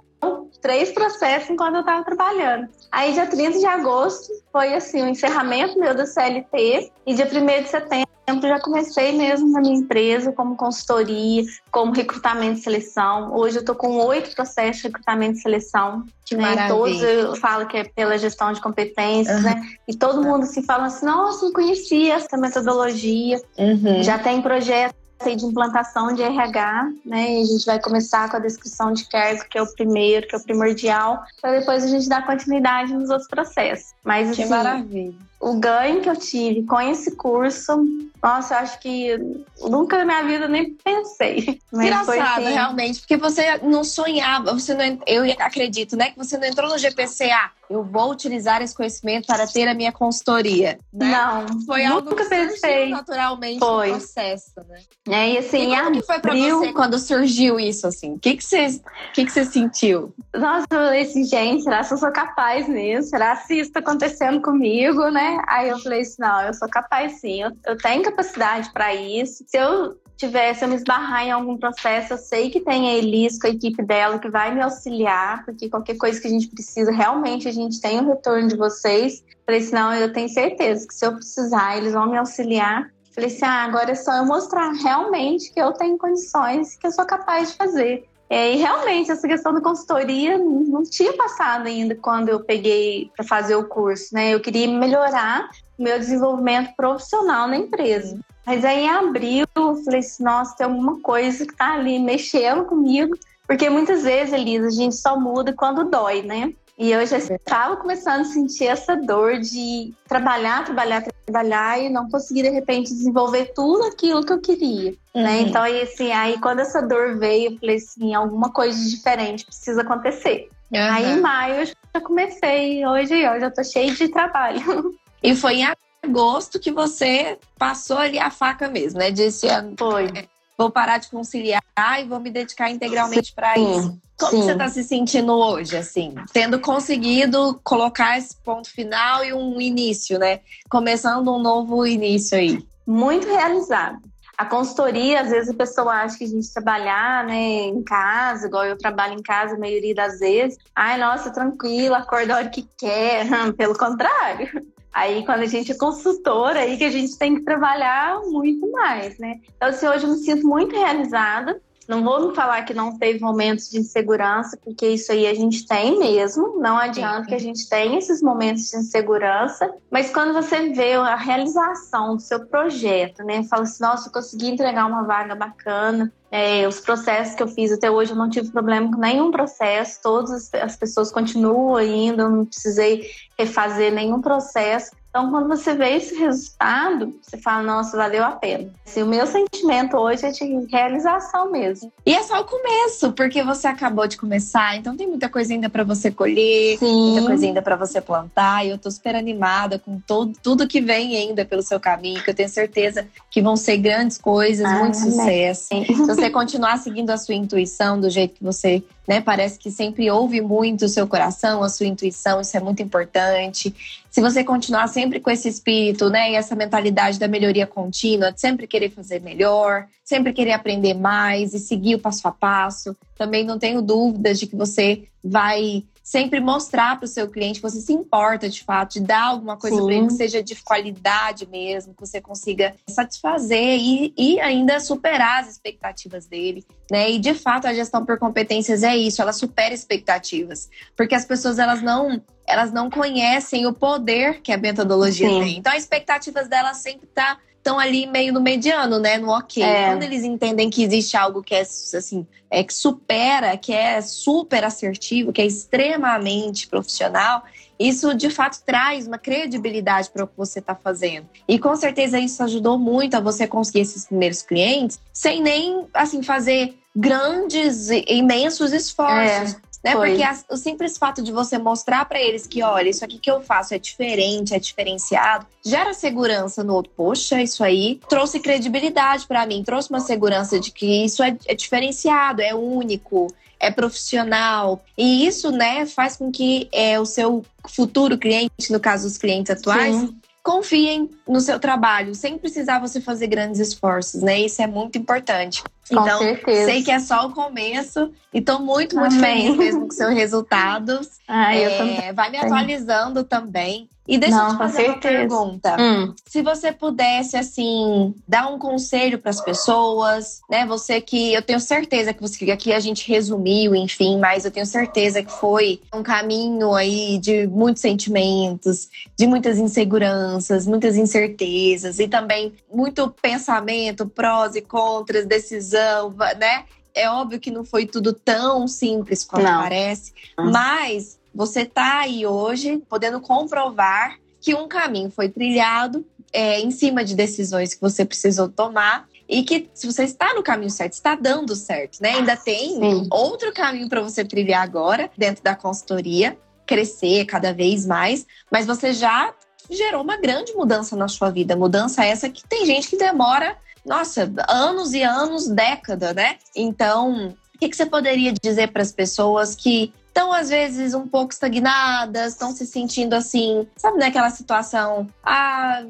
três 0.62 0.92
processos 0.92 1.50
enquanto 1.50 1.75
eu 1.75 1.82
estava 1.82 2.04
trabalhando. 2.04 2.68
Aí 2.92 3.14
dia 3.14 3.28
30 3.28 3.60
de 3.60 3.66
agosto 3.66 4.34
foi 4.52 4.74
assim 4.74 5.04
o 5.04 5.08
encerramento 5.08 5.80
meu 5.80 5.94
da 5.94 6.06
CLT 6.06 6.92
e 7.06 7.14
dia 7.14 7.25
1 7.25 7.64
de 7.64 7.70
setembro 7.70 8.14
já 8.50 8.60
comecei 8.60 9.12
mesmo 9.12 9.51
na 9.51 9.62
minha 9.62 9.75
empresa 9.75 10.32
como 10.32 10.55
consultoria, 10.55 11.44
como 11.72 11.91
recrutamento 11.91 12.60
e 12.60 12.63
seleção. 12.63 13.36
Hoje 13.36 13.58
eu 13.58 13.60
estou 13.60 13.75
com 13.75 13.98
oito 14.05 14.34
processos 14.36 14.82
de 14.82 14.88
recrutamento 14.88 15.38
e 15.38 15.41
seleção. 15.41 16.05
Que 16.25 16.36
né? 16.36 16.67
Todos 16.67 17.01
eu 17.03 17.36
falo 17.36 17.67
que 17.67 17.77
é 17.77 17.84
pela 17.84 18.17
gestão 18.17 18.51
de 18.51 18.60
competências, 18.60 19.38
uhum. 19.38 19.44
né? 19.44 19.62
E 19.88 19.96
todo 19.96 20.24
mundo 20.24 20.46
se 20.46 20.60
assim, 20.60 20.63
fala 20.63 20.86
assim, 20.86 21.05
nossa, 21.05 21.46
não 21.46 21.53
conhecia 21.53 22.15
essa 22.15 22.36
metodologia. 22.36 23.39
Uhum. 23.58 24.01
Já 24.01 24.17
tem 24.17 24.41
projeto 24.41 24.96
de 25.24 25.46
implantação 25.46 26.13
de 26.13 26.22
RH, 26.22 26.91
né? 27.05 27.38
E 27.38 27.41
a 27.41 27.46
gente 27.46 27.65
vai 27.65 27.79
começar 27.79 28.29
com 28.29 28.38
a 28.38 28.39
descrição 28.39 28.91
de 28.91 29.08
cargo, 29.08 29.44
que 29.50 29.58
é 29.58 29.62
o 29.62 29.74
primeiro, 29.74 30.27
que 30.27 30.36
é 30.36 30.38
o 30.38 30.44
primordial, 30.44 31.24
para 31.41 31.60
depois 31.60 31.84
a 31.84 31.88
gente 31.88 32.10
dar 32.10 32.25
continuidade 32.25 32.94
nos 32.94 33.10
outros 33.10 33.27
processos. 33.27 33.94
Mas 34.03 34.29
assim, 34.29 34.44
que 34.44 34.50
maravilha 34.50 35.15
o 35.46 35.60
ganho 35.60 36.02
que 36.02 36.10
eu 36.10 36.16
tive 36.16 36.64
com 36.64 36.82
esse 36.82 37.16
curso, 37.16 37.86
nossa, 38.22 38.56
eu 38.56 38.60
acho 38.62 38.80
que 38.80 39.16
nunca 39.62 40.00
na 40.00 40.06
minha 40.06 40.24
vida 40.24 40.48
nem 40.48 40.74
pensei. 40.74 41.62
Mas 41.72 41.86
Engraçado, 41.86 42.42
assim... 42.42 42.54
realmente, 42.54 43.00
porque 43.02 43.16
você 43.16 43.60
não 43.60 43.84
sonhava, 43.84 44.54
você 44.54 44.74
não, 44.74 45.00
eu 45.06 45.24
acredito, 45.38 45.96
né, 45.96 46.10
que 46.10 46.18
você 46.18 46.36
não 46.40 46.48
entrou 46.48 46.68
no 46.68 46.80
GPCA. 46.80 47.52
Eu 47.68 47.84
vou 47.84 48.12
utilizar 48.12 48.62
esse 48.62 48.75
conhecimento 48.75 49.25
para 49.25 49.48
ter 49.48 49.68
a 49.68 49.74
minha 49.74 49.92
consultoria. 49.92 50.78
Né? 50.94 51.10
Não, 51.10 51.62
foi 51.66 51.84
algo 51.84 52.16
que 52.16 52.24
pensei. 52.25 52.90
naturalmente 52.90 53.58
foi. 53.58 53.88
no 53.88 53.98
processo, 53.98 54.52
né? 54.68 54.82
É, 55.10 55.32
e 55.32 55.38
assim, 55.40 55.74
e 55.74 55.75
como 55.75 55.92
que 56.00 56.06
foi 56.06 56.20
para 56.20 56.36
você 56.36 56.74
quando 56.74 57.00
surgiu 57.00 57.60
isso 57.60 57.88
assim? 57.88 58.14
O 58.14 58.20
que 58.20 58.38
que 58.38 58.44
você, 58.44 58.80
que 59.14 59.25
que 59.25 59.32
você 59.32 59.46
sentiu? 59.46 60.14
Nossa, 60.32 60.68
eu 60.70 60.78
falei 60.78 61.02
assim, 61.02 61.24
gente, 61.24 61.64
será 61.64 61.84
que 61.84 61.92
eu 61.92 61.98
sou 61.98 62.12
capaz 62.12 62.68
mesmo? 62.68 63.10
Será 63.10 63.36
que 63.36 63.56
isso 63.56 63.70
está 63.70 63.80
acontecendo 63.80 64.40
comigo, 64.42 65.10
né? 65.10 65.35
Aí 65.48 65.70
eu 65.70 65.80
falei 65.80 66.01
assim: 66.01 66.15
não, 66.20 66.42
eu 66.42 66.54
sou 66.54 66.70
capaz 66.70 67.20
sim, 67.20 67.42
eu, 67.42 67.51
eu 67.65 67.77
tenho 67.77 68.04
capacidade 68.04 68.72
para 68.72 68.94
isso. 68.94 69.44
Se 69.48 69.58
eu 69.58 69.98
tiver, 70.18 70.54
se 70.54 70.63
eu 70.63 70.70
me 70.70 70.75
esbarrar 70.75 71.24
em 71.24 71.32
algum 71.32 71.58
processo, 71.58 72.13
eu 72.13 72.18
sei 72.18 72.50
que 72.50 72.62
tem 72.62 72.89
a 72.89 72.94
Elis 72.94 73.38
com 73.39 73.48
a 73.48 73.50
equipe 73.50 73.84
dela 73.84 74.20
que 74.20 74.30
vai 74.30 74.54
me 74.54 74.62
auxiliar, 74.62 75.44
porque 75.46 75.70
qualquer 75.70 75.98
coisa 75.98 76.20
que 76.20 76.27
a 76.27 76.30
gente 76.30 76.48
precisa, 76.48 76.92
realmente 76.92 77.48
a 77.48 77.51
gente 77.51 77.82
tem 77.82 78.00
o 78.00 78.08
retorno 78.08 78.48
de 78.48 78.56
vocês. 78.56 79.24
Falei 79.46 79.62
assim, 79.62 79.75
não, 79.75 79.94
eu 79.94 80.12
tenho 80.12 80.30
certeza 80.30 80.88
que 80.88 80.94
se 80.94 81.06
eu 81.06 81.13
precisar, 81.13 81.77
eles 81.77 81.94
vão 81.94 82.10
me 82.10 82.18
auxiliar. 82.18 82.89
Falei 83.13 83.30
assim, 83.30 83.46
ah, 83.46 83.63
agora 83.63 83.92
é 83.92 83.96
só 83.96 84.13
eu 84.13 84.25
mostrar 84.25 84.72
realmente 84.72 85.54
que 85.54 85.60
eu 85.60 85.72
tenho 85.74 85.98
condições, 85.98 86.75
que 86.75 86.88
eu 86.88 86.92
sou 86.92 87.06
capaz 87.06 87.51
de 87.51 87.58
fazer. 87.58 88.06
É, 88.29 88.53
e 88.53 88.55
realmente, 88.55 89.12
essa 89.12 89.27
questão 89.27 89.53
da 89.53 89.62
consultoria 89.62 90.38
não 90.38 90.84
tinha 90.84 91.13
passado 91.13 91.67
ainda 91.67 91.96
quando 91.96 92.29
eu 92.29 92.44
peguei 92.44 93.12
para 93.15 93.25
fazer 93.25 93.55
o 93.55 93.67
curso, 93.67 94.13
né? 94.13 94.34
Eu 94.34 94.39
queria 94.39 94.67
melhorar 94.67 95.50
o 95.77 95.84
meu 95.84 96.00
desenvolvimento 96.00 96.75
profissional 96.75 97.48
na 97.48 97.58
empresa. 97.58 98.17
Mas 98.46 98.65
aí 98.65 98.86
em 98.86 98.89
abril, 98.89 99.46
eu 99.55 99.75
falei 99.84 100.00
assim, 100.00 100.24
nossa, 100.24 100.55
tem 100.55 100.65
alguma 100.65 101.00
coisa 101.01 101.46
que 101.46 101.55
tá 101.55 101.74
ali 101.74 102.00
mexendo 102.00 102.65
comigo. 102.65 103.15
Porque 103.48 103.70
muitas 103.70 104.03
vezes, 104.03 104.34
Elisa, 104.34 104.67
a 104.67 104.72
gente 104.72 104.96
só 104.96 105.20
muda 105.20 105.53
quando 105.53 105.89
dói, 105.89 106.24
né? 106.24 106.51
E 106.77 106.91
eu 106.91 107.05
já 107.05 107.17
estava 107.17 107.77
começando 107.77 108.22
a 108.22 108.25
sentir 108.25 108.65
essa 108.65 108.98
dor 108.98 109.39
de 109.39 109.94
trabalhar, 110.08 110.65
trabalhar, 110.65 111.05
trabalhar 111.25 111.79
e 111.79 111.89
não 111.89 112.10
conseguir 112.10 112.44
de 112.44 112.50
repente 112.50 112.89
desenvolver 112.89 113.53
tudo 113.55 113.86
aquilo 113.86 114.25
que 114.25 114.34
eu 114.34 114.41
queria, 114.41 114.91
né? 114.91 114.98
uhum. 115.15 115.24
né? 115.24 115.41
Então 115.41 115.62
aí 115.62 115.82
assim, 115.82 116.12
aí 116.12 116.38
quando 116.41 116.60
essa 116.60 116.82
dor 116.82 117.17
veio, 117.17 117.53
eu 117.53 117.60
falei 117.60 117.77
assim, 117.77 118.13
alguma 118.13 118.51
coisa 118.51 118.77
diferente 118.89 119.46
precisa 119.46 119.82
acontecer. 119.82 120.50
Uhum. 120.74 120.82
Aí 120.82 121.12
em 121.12 121.22
maio 121.22 121.62
eu 121.62 121.65
já 121.65 122.01
comecei, 122.01 122.86
hoje 122.86 123.13
eu 123.13 123.39
já 123.39 123.50
tô 123.50 123.63
cheio 123.63 123.96
de 123.96 124.10
trabalho. 124.10 124.94
E 125.24 125.34
foi 125.34 125.62
em 125.62 125.67
agosto 126.03 126.60
que 126.60 126.72
você 126.72 127.39
passou 127.58 127.98
ali 127.98 128.20
a 128.20 128.29
faca 128.29 128.67
mesmo, 128.67 129.00
né? 129.00 129.12
Disse, 129.12 129.48
foi. 129.77 130.08
Vou 130.57 130.71
parar 130.71 130.97
de 130.97 131.09
conciliar 131.09 131.62
e 132.00 132.05
vou 132.05 132.19
me 132.19 132.29
dedicar 132.29 132.69
integralmente 132.69 133.33
para 133.33 133.57
isso. 133.57 133.97
Como 134.17 134.31
Sim. 134.31 134.43
você 134.43 134.51
está 134.53 134.69
se 134.69 134.83
sentindo 134.83 135.33
hoje, 135.33 135.75
assim? 135.75 136.15
Tendo 136.31 136.59
conseguido 136.59 137.59
colocar 137.63 138.17
esse 138.17 138.35
ponto 138.38 138.69
final 138.69 139.25
e 139.25 139.33
um 139.33 139.59
início, 139.59 140.17
né? 140.17 140.39
Começando 140.69 141.33
um 141.33 141.39
novo 141.39 141.85
início 141.85 142.38
aí. 142.38 142.65
Muito 142.88 143.27
realizado. 143.27 144.00
A 144.38 144.45
consultoria, 144.45 145.21
às 145.21 145.29
vezes 145.29 145.50
a 145.50 145.53
pessoa 145.53 145.93
acha 145.93 146.17
que 146.17 146.25
a 146.25 146.27
gente 146.27 146.51
trabalhar, 146.53 147.25
né, 147.25 147.67
em 147.67 147.81
casa, 147.83 148.47
igual 148.47 148.65
eu 148.65 148.77
trabalho 148.77 149.13
em 149.13 149.21
casa 149.21 149.55
a 149.55 149.59
maioria 149.59 149.95
das 149.95 150.19
vezes. 150.19 150.57
Ai, 150.75 150.97
nossa, 150.97 151.31
tranquilo, 151.31 151.95
acorda 151.95 152.33
a 152.33 152.38
hora 152.38 152.50
que 152.50 152.67
quer. 152.77 153.25
Pelo 153.55 153.77
contrário. 153.77 154.50
Aí, 154.96 155.25
quando 155.25 155.42
a 155.42 155.46
gente 155.46 155.74
é 155.74 155.75
consultora, 155.75 156.62
aí 156.62 156.78
que 156.78 156.86
a 156.86 156.90
gente 156.90 157.18
tem 157.18 157.36
que 157.36 157.42
trabalhar 157.42 158.22
muito 158.22 158.72
mais, 158.72 159.18
né? 159.20 159.42
Então, 159.54 159.68
assim, 159.68 159.86
hoje 159.86 160.06
eu 160.06 160.12
me 160.12 160.18
sinto 160.20 160.48
muito 160.48 160.74
realizada 160.74 161.62
não 161.88 162.04
vou 162.04 162.27
me 162.27 162.36
falar 162.36 162.63
que 162.63 162.74
não 162.74 162.98
teve 162.98 163.20
momentos 163.20 163.70
de 163.70 163.80
insegurança, 163.80 164.58
porque 164.63 164.88
isso 164.88 165.12
aí 165.12 165.27
a 165.27 165.34
gente 165.34 165.68
tem 165.68 166.00
mesmo. 166.00 166.60
Não 166.60 166.77
adianta 166.77 167.27
que 167.27 167.36
a 167.36 167.39
gente 167.39 167.70
tenha 167.70 167.98
esses 167.98 168.22
momentos 168.22 168.70
de 168.70 168.77
insegurança. 168.77 169.72
Mas 169.92 170.10
quando 170.10 170.34
você 170.34 170.70
vê 170.70 170.94
a 170.94 171.15
realização 171.15 172.15
do 172.15 172.22
seu 172.22 172.46
projeto, 172.48 173.24
né? 173.24 173.44
Fala 173.44 173.63
assim, 173.63 173.84
nossa, 173.84 174.08
eu 174.10 174.13
consegui 174.13 174.50
entregar 174.50 174.86
uma 174.86 175.04
vaga 175.04 175.36
bacana. 175.36 176.12
É, 176.32 176.68
os 176.68 176.80
processos 176.80 177.36
que 177.36 177.44
eu 177.44 177.48
fiz 177.48 177.72
até 177.72 177.89
hoje, 177.89 178.12
eu 178.12 178.18
não 178.18 178.30
tive 178.30 178.51
problema 178.51 178.92
com 178.92 179.00
nenhum 179.00 179.32
processo. 179.32 180.00
Todas 180.01 180.54
as 180.54 180.75
pessoas 180.75 181.12
continuam 181.12 181.75
ainda, 181.75 182.24
eu 182.24 182.30
não 182.30 182.46
precisei 182.46 183.10
refazer 183.38 183.94
nenhum 183.94 184.22
processo. 184.22 184.92
Então, 185.15 185.31
quando 185.31 185.48
você 185.48 185.74
vê 185.74 185.91
esse 185.91 186.13
resultado, 186.15 187.17
você 187.22 187.38
fala, 187.38 187.63
nossa, 187.63 187.95
valeu 187.95 188.22
a 188.22 188.31
pena. 188.31 188.69
Assim, 188.86 189.01
o 189.01 189.05
meu 189.05 189.25
sentimento 189.25 189.95
hoje 189.95 190.25
é 190.25 190.29
de 190.29 190.67
realização 190.69 191.50
mesmo. 191.50 191.89
E 192.05 192.13
é 192.13 192.22
só 192.22 192.41
o 192.41 192.43
começo, 192.43 193.13
porque 193.13 193.41
você 193.41 193.65
acabou 193.65 194.05
de 194.07 194.17
começar, 194.17 194.75
então 194.75 194.98
tem 194.98 195.07
muita 195.07 195.29
coisa 195.29 195.53
ainda 195.53 195.69
para 195.69 195.86
você 195.86 196.12
colher, 196.12 196.77
Sim. 196.79 197.12
muita 197.12 197.27
coisa 197.27 197.45
ainda 197.45 197.62
para 197.62 197.77
você 197.77 198.01
plantar. 198.01 198.65
E 198.65 198.72
eu 198.72 198.77
tô 198.77 198.91
super 198.91 199.15
animada 199.15 199.79
com 199.79 200.01
todo, 200.05 200.34
tudo 200.43 200.67
que 200.67 200.81
vem 200.81 201.15
ainda 201.15 201.45
pelo 201.45 201.62
seu 201.62 201.79
caminho, 201.79 202.22
que 202.22 202.31
eu 202.31 202.36
tenho 202.36 202.50
certeza 202.50 203.07
que 203.31 203.41
vão 203.41 203.55
ser 203.55 203.77
grandes 203.77 204.17
coisas, 204.17 204.65
ah, 204.65 204.79
muito 204.79 204.98
sucesso. 204.98 205.69
Se 205.69 205.93
você 205.93 206.29
continuar 206.29 206.77
seguindo 206.77 207.10
a 207.12 207.17
sua 207.17 207.35
intuição 207.35 207.98
do 207.98 208.09
jeito 208.09 208.33
que 208.33 208.44
você 208.44 208.83
né? 209.07 209.22
Parece 209.22 209.59
que 209.59 209.72
sempre 209.72 210.09
ouve 210.09 210.41
muito 210.41 210.85
o 210.85 210.89
seu 210.89 211.07
coração, 211.07 211.63
a 211.63 211.70
sua 211.70 211.85
intuição, 211.85 212.41
isso 212.41 212.55
é 212.55 212.59
muito 212.59 212.81
importante. 212.81 213.74
Se 214.09 214.22
você 214.22 214.44
continuar 214.44 214.87
sempre 214.87 215.20
com 215.20 215.29
esse 215.29 215.50
espírito, 215.50 216.09
né, 216.09 216.31
e 216.31 216.35
essa 216.35 216.55
mentalidade 216.55 217.20
da 217.20 217.27
melhoria 217.27 217.68
contínua, 217.68 218.31
de 218.31 218.39
sempre 218.39 218.65
querer 218.65 218.89
fazer 218.89 219.22
melhor, 219.22 219.87
sempre 220.05 220.31
querer 220.31 220.51
aprender 220.51 220.94
mais 220.94 221.55
e 221.55 221.59
seguir 221.59 221.96
o 221.96 222.00
passo 222.00 222.27
a 222.27 222.31
passo, 222.31 222.96
também 223.18 223.44
não 223.44 223.57
tenho 223.57 223.81
dúvidas 223.81 224.39
de 224.39 224.46
que 224.46 224.55
você 224.55 225.07
vai 225.24 225.83
sempre 226.03 226.39
mostrar 226.39 226.98
para 226.98 227.05
o 227.05 227.07
seu 227.07 227.27
cliente 227.27 227.59
que 227.59 227.68
você 227.68 227.81
se 227.81 227.91
importa 227.91 228.48
de 228.48 228.63
fato, 228.63 228.94
de 228.94 229.00
dar 229.00 229.24
alguma 229.24 229.57
coisa 229.57 229.83
para 229.83 229.96
ele 229.96 230.05
que 230.05 230.13
seja 230.13 230.44
de 230.44 230.55
qualidade 230.57 231.48
mesmo, 231.48 231.96
que 231.96 232.00
você 232.00 232.22
consiga 232.22 232.75
satisfazer 232.87 233.79
e, 233.79 234.13
e 234.15 234.39
ainda 234.39 234.79
superar 234.79 235.41
as 235.41 235.50
expectativas 235.50 236.27
dele, 236.27 236.63
né? 236.91 237.09
E 237.09 237.18
de 237.18 237.33
fato 237.33 237.65
a 237.65 237.74
gestão 237.74 238.05
por 238.05 238.20
competências 238.20 238.83
é 238.83 238.96
isso, 238.96 239.20
ela 239.20 239.33
supera 239.33 239.74
expectativas, 239.74 240.70
porque 240.96 241.15
as 241.15 241.25
pessoas 241.25 241.57
elas 241.57 241.81
não 241.81 242.22
elas 242.48 242.72
não 242.72 242.91
conhecem 242.91 243.65
o 243.65 243.74
poder 243.74 244.41
que 244.44 244.51
a 244.51 244.57
metodologia 244.57 245.27
Sim. 245.27 245.39
tem. 245.39 245.57
Então 245.57 245.74
as 245.74 245.81
expectativas 245.81 246.48
delas 246.48 246.77
sempre 246.77 247.07
tá 247.07 247.39
estão 247.66 247.80
ali 247.80 248.06
meio 248.06 248.32
no 248.32 248.40
mediano, 248.40 249.00
né? 249.00 249.18
No 249.18 249.30
ok. 249.30 249.64
É. 249.64 249.88
Quando 249.88 250.04
eles 250.04 250.24
entendem 250.24 250.70
que 250.70 250.84
existe 250.84 251.18
algo 251.18 251.42
que 251.42 251.56
é 251.56 251.62
assim, 251.62 252.28
é 252.51 252.64
que 252.64 252.72
supera, 252.72 253.58
que 253.58 253.74
é 253.74 254.00
super 254.01 254.64
assertivo, 254.64 255.34
que 255.34 255.42
é 255.42 255.46
extremamente 255.46 256.68
profissional, 256.68 257.44
isso 257.80 258.14
de 258.14 258.30
fato 258.30 258.62
traz 258.64 259.08
uma 259.08 259.18
credibilidade 259.18 260.12
para 260.12 260.24
o 260.24 260.28
que 260.28 260.38
você 260.38 260.60
está 260.60 260.75
fazendo. 260.75 261.28
E 261.48 261.58
com 261.58 261.75
certeza 261.75 262.20
isso 262.20 262.44
ajudou 262.44 262.78
muito 262.78 263.16
a 263.16 263.20
você 263.20 263.48
conseguir 263.48 263.80
esses 263.80 264.06
primeiros 264.06 264.44
clientes 264.44 265.00
sem 265.12 265.42
nem 265.42 265.88
assim 265.92 266.22
fazer 266.22 266.78
grandes, 266.96 267.90
imensos 268.08 268.72
esforços. 268.72 269.56
É 269.56 269.75
né? 269.85 269.91
Foi. 269.91 270.17
Porque 270.17 270.27
o 270.50 270.57
simples 270.57 270.98
fato 270.98 271.21
de 271.21 271.31
você 271.31 271.59
mostrar 271.59 272.05
para 272.05 272.19
eles 272.19 272.48
que, 272.48 272.63
olha, 272.63 272.89
isso 272.89 273.05
aqui 273.05 273.19
que 273.19 273.29
eu 273.29 273.39
faço 273.39 273.75
é 273.75 273.77
diferente, 273.77 274.55
é 274.55 274.59
diferenciado, 274.59 275.45
gera 275.63 275.93
segurança 275.93 276.63
no 276.63 276.74
outro. 276.74 276.91
Poxa, 276.98 277.39
isso 277.39 277.63
aí 277.63 278.00
trouxe 278.09 278.39
credibilidade 278.39 279.27
para 279.27 279.45
mim, 279.45 279.63
trouxe 279.63 279.91
uma 279.91 280.00
segurança 280.00 280.59
de 280.59 280.71
que 280.71 281.05
isso 281.05 281.21
é, 281.21 281.37
é 281.45 281.53
diferenciado, 281.53 282.41
é 282.41 282.55
único 282.55 283.27
é 283.59 283.69
profissional. 283.69 284.83
E 284.98 285.25
isso, 285.25 285.51
né, 285.51 285.85
faz 285.85 286.17
com 286.17 286.31
que 286.31 286.67
é, 286.74 287.00
o 287.00 287.05
seu 287.05 287.45
futuro 287.69 288.17
cliente, 288.17 288.71
no 288.71 288.79
caso 288.79 289.07
os 289.07 289.17
clientes 289.17 289.51
atuais, 289.51 289.95
Sim 289.95 290.15
confiem 290.46 291.10
no 291.27 291.42
seu 291.42 291.60
trabalho, 291.60 292.14
sem 292.14 292.38
precisar 292.38 292.77
você 292.77 293.01
fazer 293.01 293.25
grandes 293.25 293.60
esforços, 293.60 294.22
né? 294.22 294.42
Isso 294.42 294.62
é 294.62 294.68
muito 294.68 294.96
importante. 294.96 295.64
Com 295.90 296.01
então, 296.01 296.20
certeza. 296.20 296.66
sei 296.66 296.84
que 296.84 296.92
é 296.92 297.00
só 297.00 297.25
o 297.25 297.31
começo 297.31 298.12
e 298.31 298.40
tô 298.40 298.60
muito, 298.60 298.96
muito 298.96 299.16
Amém. 299.16 299.42
feliz 299.42 299.58
mesmo 299.58 299.88
com 299.88 299.92
seus 299.92 300.14
resultados. 300.14 301.10
Ah, 301.27 301.55
é, 301.55 302.14
vai 302.14 302.29
me 302.29 302.38
atualizando 302.38 303.24
também. 303.24 303.90
E 304.07 304.18
deixa 304.18 304.35
Não, 304.35 304.46
eu 304.46 304.51
te 304.51 304.57
fazer 304.57 304.85
uma 304.89 304.98
pergunta. 305.00 305.77
Hum. 305.79 306.13
Se 306.27 306.41
você 306.44 306.72
pudesse, 306.72 307.35
assim, 307.35 308.13
dar 308.27 308.48
um 308.48 308.59
conselho 308.59 309.18
para 309.18 309.31
as 309.31 309.41
pessoas, 309.41 310.41
né? 310.50 310.65
Você 310.68 311.01
que 311.01 311.33
eu 311.33 311.41
tenho 311.41 311.59
certeza 311.59 312.13
que 312.13 312.22
você 312.22 312.51
aqui 312.51 312.72
a 312.72 312.79
gente 312.79 313.07
resumiu, 313.07 313.74
enfim, 313.74 314.20
mas 314.20 314.46
eu 314.46 314.51
tenho 314.51 314.65
certeza 314.65 315.24
que 315.24 315.31
foi 315.31 315.81
um 315.94 316.03
caminho 316.03 316.75
aí 316.75 317.18
de 317.18 317.48
muitos 317.48 317.81
sentimentos, 317.81 318.89
de 319.18 319.25
muitas 319.25 319.57
inseguranças, 319.57 320.68
muitas 320.68 320.96
incertezas 320.98 321.98
e 321.98 322.07
também 322.07 322.53
muito 322.72 323.09
pensamento, 323.22 324.05
prós 324.07 324.55
e 324.55 324.61
contras, 324.61 325.25
decisão, 325.25 326.13
né? 326.39 326.65
É 326.94 327.09
óbvio 327.09 327.39
que 327.39 327.51
não 327.51 327.65
foi 327.65 327.85
tudo 327.85 328.13
tão 328.13 328.68
simples 328.68 329.25
quanto 329.25 329.44
não. 329.44 329.61
parece, 329.61 330.13
mas 330.37 331.18
você 331.35 331.65
tá 331.65 332.00
aí 332.00 332.25
hoje 332.25 332.81
podendo 332.89 333.19
comprovar 333.19 334.17
que 334.39 334.55
um 334.55 334.67
caminho 334.67 335.11
foi 335.11 335.27
trilhado 335.27 336.05
é, 336.31 336.59
em 336.61 336.71
cima 336.71 337.03
de 337.03 337.13
decisões 337.13 337.74
que 337.74 337.81
você 337.81 338.05
precisou 338.05 338.48
tomar 338.48 339.07
e 339.27 339.43
que 339.43 339.69
se 339.74 339.85
você 339.85 340.03
está 340.03 340.33
no 340.33 340.43
caminho 340.43 340.69
certo, 340.69 340.93
está 340.93 341.15
dando 341.15 341.55
certo, 341.55 342.00
né? 342.00 342.11
Ainda 342.11 342.37
tem 342.37 342.79
Sim. 342.79 343.07
outro 343.11 343.51
caminho 343.53 343.89
para 343.89 344.01
você 344.01 344.24
trilhar 344.24 344.61
agora 344.61 345.09
dentro 345.17 345.43
da 345.43 345.55
consultoria, 345.55 346.37
crescer 346.65 347.25
cada 347.25 347.51
vez 347.51 347.85
mais, 347.85 348.25
mas 348.51 348.65
você 348.65 348.93
já 348.93 349.33
gerou 349.69 350.03
uma 350.03 350.17
grande 350.17 350.53
mudança 350.53 350.95
na 350.95 351.07
sua 351.07 351.31
vida, 351.31 351.55
mudança 351.55 352.05
essa 352.05 352.29
que 352.29 352.48
tem 352.48 352.65
gente 352.65 352.87
que 352.87 352.98
demora, 352.98 353.57
nossa, 353.83 354.31
anos 354.48 354.93
e 354.93 355.01
anos, 355.01 355.48
década, 355.48 356.13
né? 356.13 356.37
Então, 356.55 357.35
o 357.55 357.59
que, 357.59 357.69
que 357.69 357.75
você 357.75 357.85
poderia 357.85 358.31
dizer 358.31 358.71
para 358.71 358.83
as 358.83 358.91
pessoas 358.91 359.55
que 359.55 359.91
estão 360.16 360.32
às 360.32 360.48
vezes 360.48 360.94
um 360.94 361.06
pouco 361.06 361.34
estagnadas, 361.34 362.32
estão 362.32 362.54
se 362.54 362.66
sentindo 362.66 363.14
assim, 363.14 363.68
sabe 363.75 363.98
naquela 363.98 364.30
situação, 364.30 365.06
ah, 365.22 365.84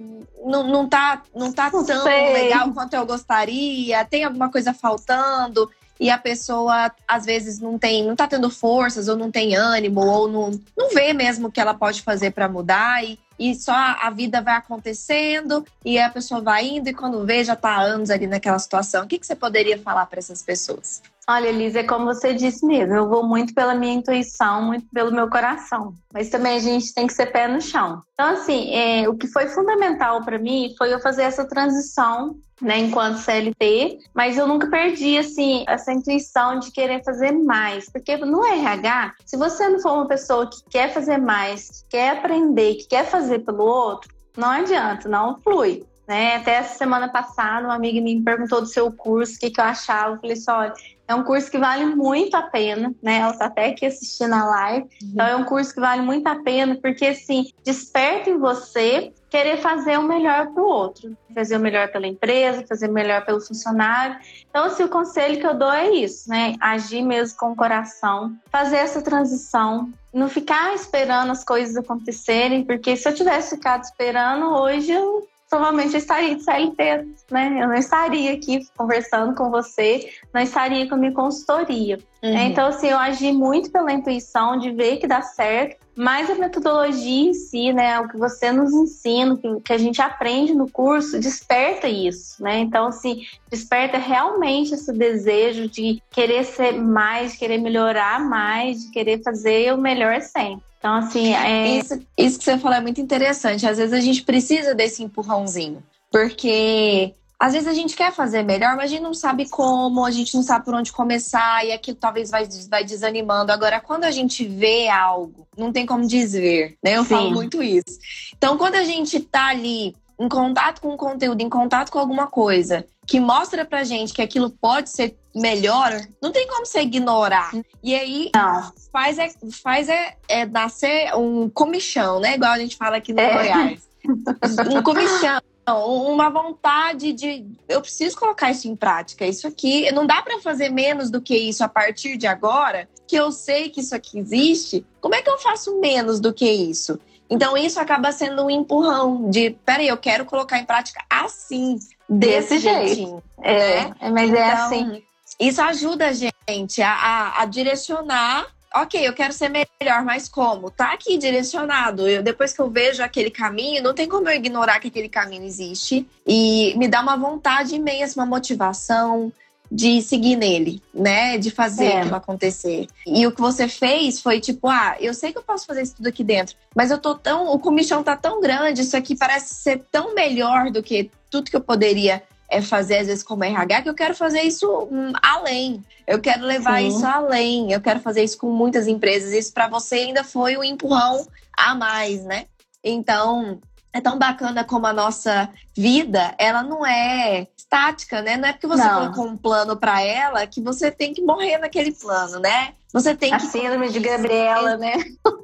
não, 0.44 0.64
não 0.68 0.90
tá, 0.90 1.22
não 1.36 1.54
tá 1.54 1.70
não 1.72 1.86
tão 1.86 2.02
sei. 2.02 2.34
legal 2.34 2.74
quanto 2.74 2.96
eu 2.96 3.06
gostaria, 3.06 4.04
tem 4.06 4.24
alguma 4.24 4.50
coisa 4.50 4.74
faltando 4.74 5.70
e 6.00 6.10
a 6.10 6.18
pessoa 6.18 6.92
às 7.08 7.24
vezes 7.24 7.60
não 7.60 7.78
tem, 7.78 8.04
não 8.04 8.16
tá 8.16 8.28
tendo 8.28 8.50
forças 8.50 9.08
ou 9.08 9.16
não 9.16 9.30
tem 9.30 9.56
ânimo 9.56 10.02
ou 10.02 10.28
não, 10.28 10.60
não 10.76 10.90
vê 10.90 11.14
mesmo 11.14 11.48
o 11.48 11.52
que 11.52 11.62
ela 11.62 11.76
pode 11.76 12.02
fazer 12.02 12.32
para 12.32 12.50
mudar 12.50 13.06
e, 13.06 13.20
e 13.38 13.54
só 13.54 13.74
a 13.74 14.10
vida 14.10 14.42
vai 14.42 14.56
acontecendo 14.56 15.64
e 15.86 16.00
a 16.00 16.10
pessoa 16.10 16.42
vai 16.42 16.66
indo 16.66 16.90
e 16.90 16.94
quando 16.96 17.24
vê 17.26 17.44
já 17.44 17.56
tá 17.56 17.78
anos 17.78 18.10
ali 18.10 18.26
naquela 18.26 18.58
situação. 18.58 19.06
O 19.06 19.08
que, 19.08 19.20
que 19.20 19.26
você 19.28 19.36
poderia 19.36 19.78
falar 19.78 20.08
para 20.08 20.18
essas 20.18 20.42
pessoas? 20.42 21.02
Olha, 21.28 21.48
Elisa, 21.48 21.80
é 21.80 21.84
como 21.84 22.06
você 22.06 22.36
disse 22.36 22.64
mesmo, 22.64 22.94
eu 22.94 23.10
vou 23.10 23.28
muito 23.28 23.54
pela 23.54 23.74
minha 23.74 23.96
intuição, 23.96 24.62
muito 24.62 24.86
pelo 24.94 25.12
meu 25.12 25.28
coração, 25.28 25.96
mas 26.14 26.30
também 26.30 26.56
a 26.56 26.60
gente 26.60 26.94
tem 26.94 27.08
que 27.08 27.14
ser 27.14 27.28
pé 27.28 27.48
no 27.48 27.60
chão. 27.60 28.00
Então, 28.14 28.28
assim, 28.28 28.72
é, 28.76 29.10
o 29.10 29.16
que 29.16 29.26
foi 29.28 29.48
fundamental 29.48 30.24
para 30.24 30.38
mim 30.38 30.76
foi 30.78 30.94
eu 30.94 31.00
fazer 31.00 31.24
essa 31.24 31.48
transição, 31.48 32.36
né, 32.62 32.78
enquanto 32.78 33.18
CLT, 33.18 33.98
mas 34.14 34.38
eu 34.38 34.48
nunca 34.48 34.70
perdi, 34.70 35.18
assim, 35.18 35.66
essa 35.68 35.92
intuição 35.92 36.60
de 36.60 36.72
querer 36.72 37.04
fazer 37.04 37.32
mais, 37.32 37.90
porque 37.90 38.16
no 38.18 38.46
RH, 38.46 39.14
se 39.26 39.36
você 39.36 39.68
não 39.68 39.80
for 39.80 39.94
uma 39.94 40.08
pessoa 40.08 40.48
que 40.48 40.58
quer 40.70 40.94
fazer 40.94 41.18
mais, 41.18 41.70
que 41.70 41.90
quer 41.90 42.18
aprender, 42.18 42.76
que 42.76 42.88
quer 42.88 43.06
fazer 43.06 43.40
pelo 43.40 43.64
outro, 43.64 44.14
não 44.38 44.50
adianta, 44.50 45.10
não 45.10 45.40
flui. 45.42 45.86
Né? 46.08 46.36
Até 46.36 46.56
essa 46.56 46.78
semana 46.78 47.10
passada, 47.10 47.66
uma 47.66 47.74
amiga 47.74 48.00
me 48.00 48.22
perguntou 48.22 48.62
do 48.62 48.68
seu 48.68 48.92
curso, 48.92 49.36
o 49.36 49.40
que, 49.40 49.50
que 49.50 49.60
eu 49.60 49.66
achava. 49.66 50.14
Eu 50.14 50.20
falei 50.20 50.34
assim: 50.34 50.52
olha, 50.52 50.74
é 51.08 51.13
um 51.13 51.24
curso 51.24 51.52
que 51.52 51.58
vale 51.58 51.86
muito 51.86 52.36
a 52.36 52.41
pena, 52.41 52.94
né? 53.02 53.18
Ela 53.20 53.32
está 53.32 53.46
até 53.46 53.68
aqui 53.68 53.86
assistindo 53.86 54.34
a 54.34 54.44
live. 54.44 54.84
Uhum. 54.84 55.10
Então, 55.13 55.28
é 55.28 55.36
um 55.36 55.44
curso 55.44 55.74
que 55.74 55.80
vale 55.80 56.02
muito 56.02 56.26
a 56.28 56.36
pena, 56.36 56.76
porque, 56.82 57.06
assim, 57.06 57.52
desperta 57.63 58.30
em 58.30 58.39
você 58.39 59.13
querer 59.30 59.58
fazer 59.58 60.00
o 60.00 60.04
melhor 60.04 60.48
para 60.48 60.63
o 60.63 60.65
outro. 60.65 61.15
Fazer 61.34 61.58
o 61.58 61.60
melhor 61.60 61.91
pela 61.91 62.08
empresa, 62.08 62.65
fazer 62.68 62.89
o 62.89 62.94
melhor 62.94 63.24
pelo 63.24 63.39
funcionário. 63.39 64.18
Então, 64.50 64.65
assim, 64.65 64.84
o 64.84 64.89
conselho 64.89 65.39
que 65.39 65.46
eu 65.46 65.54
dou 65.54 65.72
é 65.72 65.91
isso, 65.91 66.30
né? 66.30 66.56
Agir 66.60 67.04
mesmo 67.04 67.38
com 67.38 67.52
o 67.52 67.56
coração, 67.56 68.36
fazer 68.52 68.78
essa 68.78 69.02
transição, 69.02 69.91
não 70.13 70.30
ficar 70.30 70.74
esperando 70.74 71.32
as 71.32 71.44
coisas 71.44 71.76
acontecerem, 71.76 72.63
porque 72.63 72.96
se 72.96 73.08
eu 73.08 73.13
tivesse 73.13 73.56
ficado 73.56 73.84
esperando, 73.84 74.46
hoje 74.56 74.91
eu 74.91 75.28
provavelmente 75.49 75.93
eu 75.93 75.99
estaria 75.99 76.36
de 76.36 76.43
CLT, 76.43 77.08
né? 77.31 77.60
Eu 77.62 77.67
não 77.67 77.75
estaria 77.75 78.34
aqui 78.34 78.67
conversando 78.75 79.36
com 79.36 79.49
você, 79.49 80.12
não 80.34 80.41
estaria 80.41 80.88
com 80.88 80.95
a 80.95 80.97
minha 80.97 81.13
consultoria. 81.13 81.99
Uhum. 82.23 82.38
Então, 82.38 82.67
assim, 82.67 82.88
eu 82.88 82.97
agi 82.97 83.31
muito 83.31 83.71
pela 83.71 83.91
intuição 83.91 84.58
de 84.58 84.71
ver 84.71 84.97
que 84.97 85.08
dá 85.08 85.21
certo, 85.21 85.85
mas 85.95 86.29
a 86.29 86.36
metodologia 86.36 87.29
em 87.29 87.34
si, 87.34 87.71
né, 87.71 87.99
o 87.99 88.08
que 88.08 88.17
você 88.17 88.51
nos 88.51 88.73
ensina, 88.73 89.39
que 89.63 89.71
a 89.71 89.77
gente 89.77 90.01
aprende 90.01 90.53
no 90.53 90.69
curso, 90.69 91.19
desperta 91.19 91.88
isso, 91.88 92.41
né? 92.43 92.60
Então, 92.60 92.88
assim, 92.88 93.25
desperta 93.49 93.97
realmente 93.97 94.73
esse 94.73 94.91
desejo 94.91 95.69
de 95.69 96.01
querer 96.12 96.43
ser 96.43 96.73
mais, 96.73 97.34
de 97.34 97.38
querer 97.38 97.58
melhorar 97.58 98.19
mais, 98.19 98.86
de 98.86 98.91
querer 98.91 99.23
fazer 99.23 99.73
o 99.73 99.77
melhor 99.77 100.21
sempre. 100.21 100.63
Então, 100.77 100.93
assim, 100.95 101.34
é... 101.34 101.77
isso, 101.77 101.99
isso 102.17 102.38
que 102.38 102.43
você 102.43 102.58
falou 102.58 102.77
é 102.77 102.81
muito 102.81 103.01
interessante. 103.01 103.65
Às 103.65 103.77
vezes 103.77 103.93
a 103.93 104.01
gente 104.01 104.21
precisa 104.21 104.75
desse 104.75 105.01
empurrãozinho, 105.01 105.81
porque 106.12 107.13
às 107.39 107.54
vezes 107.54 107.67
a 107.67 107.74
gente 107.74 107.95
quer 107.95 108.12
fazer 108.13 108.43
melhor, 108.43 108.76
mas 108.76 108.86
a 108.86 108.88
gente 108.88 109.04
não 109.04 109.13
sabe 109.13 109.50
como, 109.50 110.06
a 110.06 110.12
gente 110.12 110.34
não 110.36 110.43
sabe 110.43 110.65
por 110.65 110.74
onde 110.74 110.91
começar 110.91 111.65
e 111.65 111.71
aquilo 111.71 111.98
talvez 111.98 112.30
vai, 112.30 112.48
vai 112.69 112.84
desanimando. 112.84 113.52
Agora, 113.52 113.80
quando 113.82 114.06
a 114.06 114.12
gente 114.12 114.45
vê 114.45 114.88
algo, 114.88 115.48
não 115.58 115.71
tem 115.71 115.86
como 115.86 116.08
desver, 116.08 116.78
né? 116.84 116.98
Eu 116.98 117.04
Sim. 117.04 117.10
falo 117.10 117.32
muito 117.32 117.62
isso. 117.62 118.00
Então, 118.38 118.58
quando 118.58 118.76
a 118.76 118.84
gente 118.84 119.19
tá 119.19 119.48
ali 119.48 119.95
em 120.17 120.30
contato 120.30 120.80
com 120.80 120.89
o 120.89 120.98
conteúdo, 120.98 121.41
em 121.41 121.50
contato 121.50 121.91
com 121.91 122.00
alguma 122.00 122.28
coisa 122.28 122.86
que 123.06 123.19
mostra 123.19 123.65
pra 123.65 123.84
gente 123.84 124.13
que 124.13 124.21
aquilo 124.21 124.50
pode 124.50 124.89
ser 124.89 125.15
melhor, 125.36 125.91
não 126.21 126.32
tem 126.32 126.48
como 126.48 126.65
você 126.65 126.82
ignorar. 126.82 127.52
E 127.84 127.93
aí 127.93 128.32
não. 128.34 128.71
faz, 128.91 129.17
é, 129.17 129.30
faz 129.62 129.89
é, 129.89 130.15
é 130.28 130.45
nascer 130.45 131.13
um 131.15 131.50
comichão, 131.50 132.19
né? 132.19 132.36
Igual 132.36 132.54
a 132.54 132.60
gente 132.60 132.78
fala 132.78 132.98
aqui 132.98 133.13
no 133.13 133.19
é. 133.19 133.34
Goiás. 133.34 133.86
Um 134.71 134.84
comichão. 134.84 135.41
Uma 135.67 136.30
vontade 136.30 137.12
de 137.13 137.45
eu 137.67 137.82
preciso 137.82 138.17
colocar 138.17 138.51
isso 138.51 138.67
em 138.67 138.75
prática. 138.75 139.25
Isso 139.25 139.47
aqui 139.47 139.91
não 139.91 140.06
dá 140.06 140.21
para 140.21 140.39
fazer 140.39 140.69
menos 140.69 141.10
do 141.10 141.21
que 141.21 141.36
isso 141.36 141.63
a 141.63 141.67
partir 141.67 142.17
de 142.17 142.28
agora, 142.28 142.88
que 143.08 143.15
eu 143.15 143.32
sei 143.32 143.69
que 143.69 143.82
isso 143.82 143.95
aqui 143.95 144.19
existe. 144.19 144.86
Como 145.01 145.15
é 145.15 145.21
que 145.21 145.30
eu 145.30 145.38
faço 145.39 145.80
menos 145.80 146.19
do 146.19 146.34
que 146.34 146.49
isso? 146.49 146.99
Então 147.30 147.58
isso 147.58 147.80
acaba 147.80 148.12
sendo 148.12 148.45
um 148.45 148.49
empurrão 148.49 149.30
de, 149.30 149.51
peraí, 149.65 149.88
eu 149.88 149.97
quero 149.97 150.25
colocar 150.25 150.60
em 150.60 150.65
prática 150.65 151.04
assim, 151.10 151.80
desse, 152.08 152.49
desse 152.49 152.60
jeitinho. 152.60 153.23
É, 153.41 153.86
né? 153.86 153.95
mas 154.12 154.34
é 154.34 154.47
então, 154.47 154.65
assim. 154.65 155.04
Isso 155.39 155.62
ajuda 155.62 156.08
a 156.08 156.13
gente 156.13 156.82
a, 156.82 156.93
a, 156.93 157.41
a, 157.41 157.45
direcionar. 157.45 158.47
Ok, 158.76 159.08
eu 159.08 159.14
quero 159.14 159.32
ser 159.32 159.50
melhor, 159.50 160.04
mas 160.04 160.28
como? 160.28 160.70
Tá 160.70 160.92
aqui 160.92 161.18
direcionado. 161.18 162.10
Eu, 162.10 162.22
depois 162.22 162.52
que 162.52 162.60
eu 162.60 162.70
vejo 162.70 163.02
aquele 163.02 163.32
caminho, 163.32 163.82
não 163.82 163.94
tem 163.94 164.06
como 164.06 164.28
eu 164.28 164.36
ignorar 164.36 164.82
que 164.82 164.90
aquele 164.90 165.08
caminho 165.08 165.46
existe. 165.46 166.06
E 166.28 166.74
me 166.78 166.86
dá 166.86 167.02
uma 167.02 167.16
vontade 167.16 167.74
imensa, 167.74 168.20
uma 168.20 168.26
motivação 168.26 169.32
de 169.72 170.02
seguir 170.02 170.36
nele, 170.36 170.82
né? 170.94 171.38
De 171.38 171.50
fazer 171.50 171.86
é. 171.86 172.02
acontecer. 172.02 172.88
E 173.08 173.26
o 173.26 173.32
que 173.32 173.40
você 173.40 173.68
fez 173.68 174.22
foi 174.22 174.42
tipo, 174.42 174.68
ah, 174.68 174.98
eu 175.00 175.14
sei 175.14 175.32
que 175.32 175.38
eu 175.38 175.44
posso 175.44 175.66
fazer 175.66 175.82
isso 175.82 175.96
tudo 175.96 176.08
aqui 176.08 176.24
dentro, 176.24 176.56
mas 176.76 176.92
eu 176.92 176.98
tô 176.98 177.16
tão. 177.16 177.48
O 177.54 177.58
comichão 177.58 178.04
tá 178.04 178.18
tão 178.18 178.42
grande, 178.42 178.82
isso 178.82 178.98
aqui 178.98 179.16
parece 179.16 179.56
ser 179.56 179.84
tão 179.90 180.14
melhor 180.14 180.70
do 180.70 180.84
que 180.84 181.10
tudo 181.30 181.50
que 181.50 181.56
eu 181.56 181.62
poderia 181.62 182.22
é 182.56 182.62
fazer, 182.62 183.00
às 183.00 183.08
vezes, 183.08 183.24
como 183.24 183.44
RH, 183.44 183.82
que 183.82 183.89
eu 183.89 183.94
quero 183.94 184.15
fazer 184.15 184.41
isso 184.41 184.88
hum, 184.89 185.12
além. 185.22 185.84
Eu 186.08 186.22
quero 186.22 186.46
levar 186.46 186.80
Sim. 186.80 186.88
isso 186.88 187.06
além. 187.06 187.72
Eu 187.72 187.82
quero 187.82 188.00
fazer 188.00 188.24
isso 188.24 188.38
com 188.38 188.50
muitas 188.50 188.88
empresas. 188.88 189.34
Isso 189.34 189.54
para 189.54 189.68
você 189.68 189.96
ainda 189.96 190.24
foi 190.24 190.56
um 190.56 190.63
empurrão 190.63 191.28
a 191.58 191.76
mais, 191.76 192.24
né? 192.24 192.46
Então, 192.82 193.60
é 193.91 194.00
tão 194.00 194.18
bacana 194.18 194.63
como 194.63 194.88
a 194.88 194.94
nossa 194.94 195.50
vida, 195.76 196.34
ela 196.38 196.63
não 196.63 196.86
é 196.86 197.48
estática, 197.58 198.22
né? 198.22 198.38
Não 198.38 198.48
é 198.48 198.54
porque 198.54 198.68
você 198.68 198.84
não. 198.84 199.02
colocou 199.02 199.26
um 199.26 199.38
plano 199.38 199.76
para 199.76 200.02
ela 200.02 200.48
que 200.48 200.62
você 200.62 200.89
tem 200.89 201.13
que 201.13 201.22
morrer 201.22 201.58
naquele 201.58 201.91
plano, 201.91 202.39
né? 202.39 202.74
Você 202.95 203.13
tem 203.13 203.34
a 203.34 203.38
que. 203.38 203.45
A 203.45 203.49
síndrome 203.49 203.89
de 203.89 203.99
Gabriela, 203.99 204.77
né? 204.77 204.93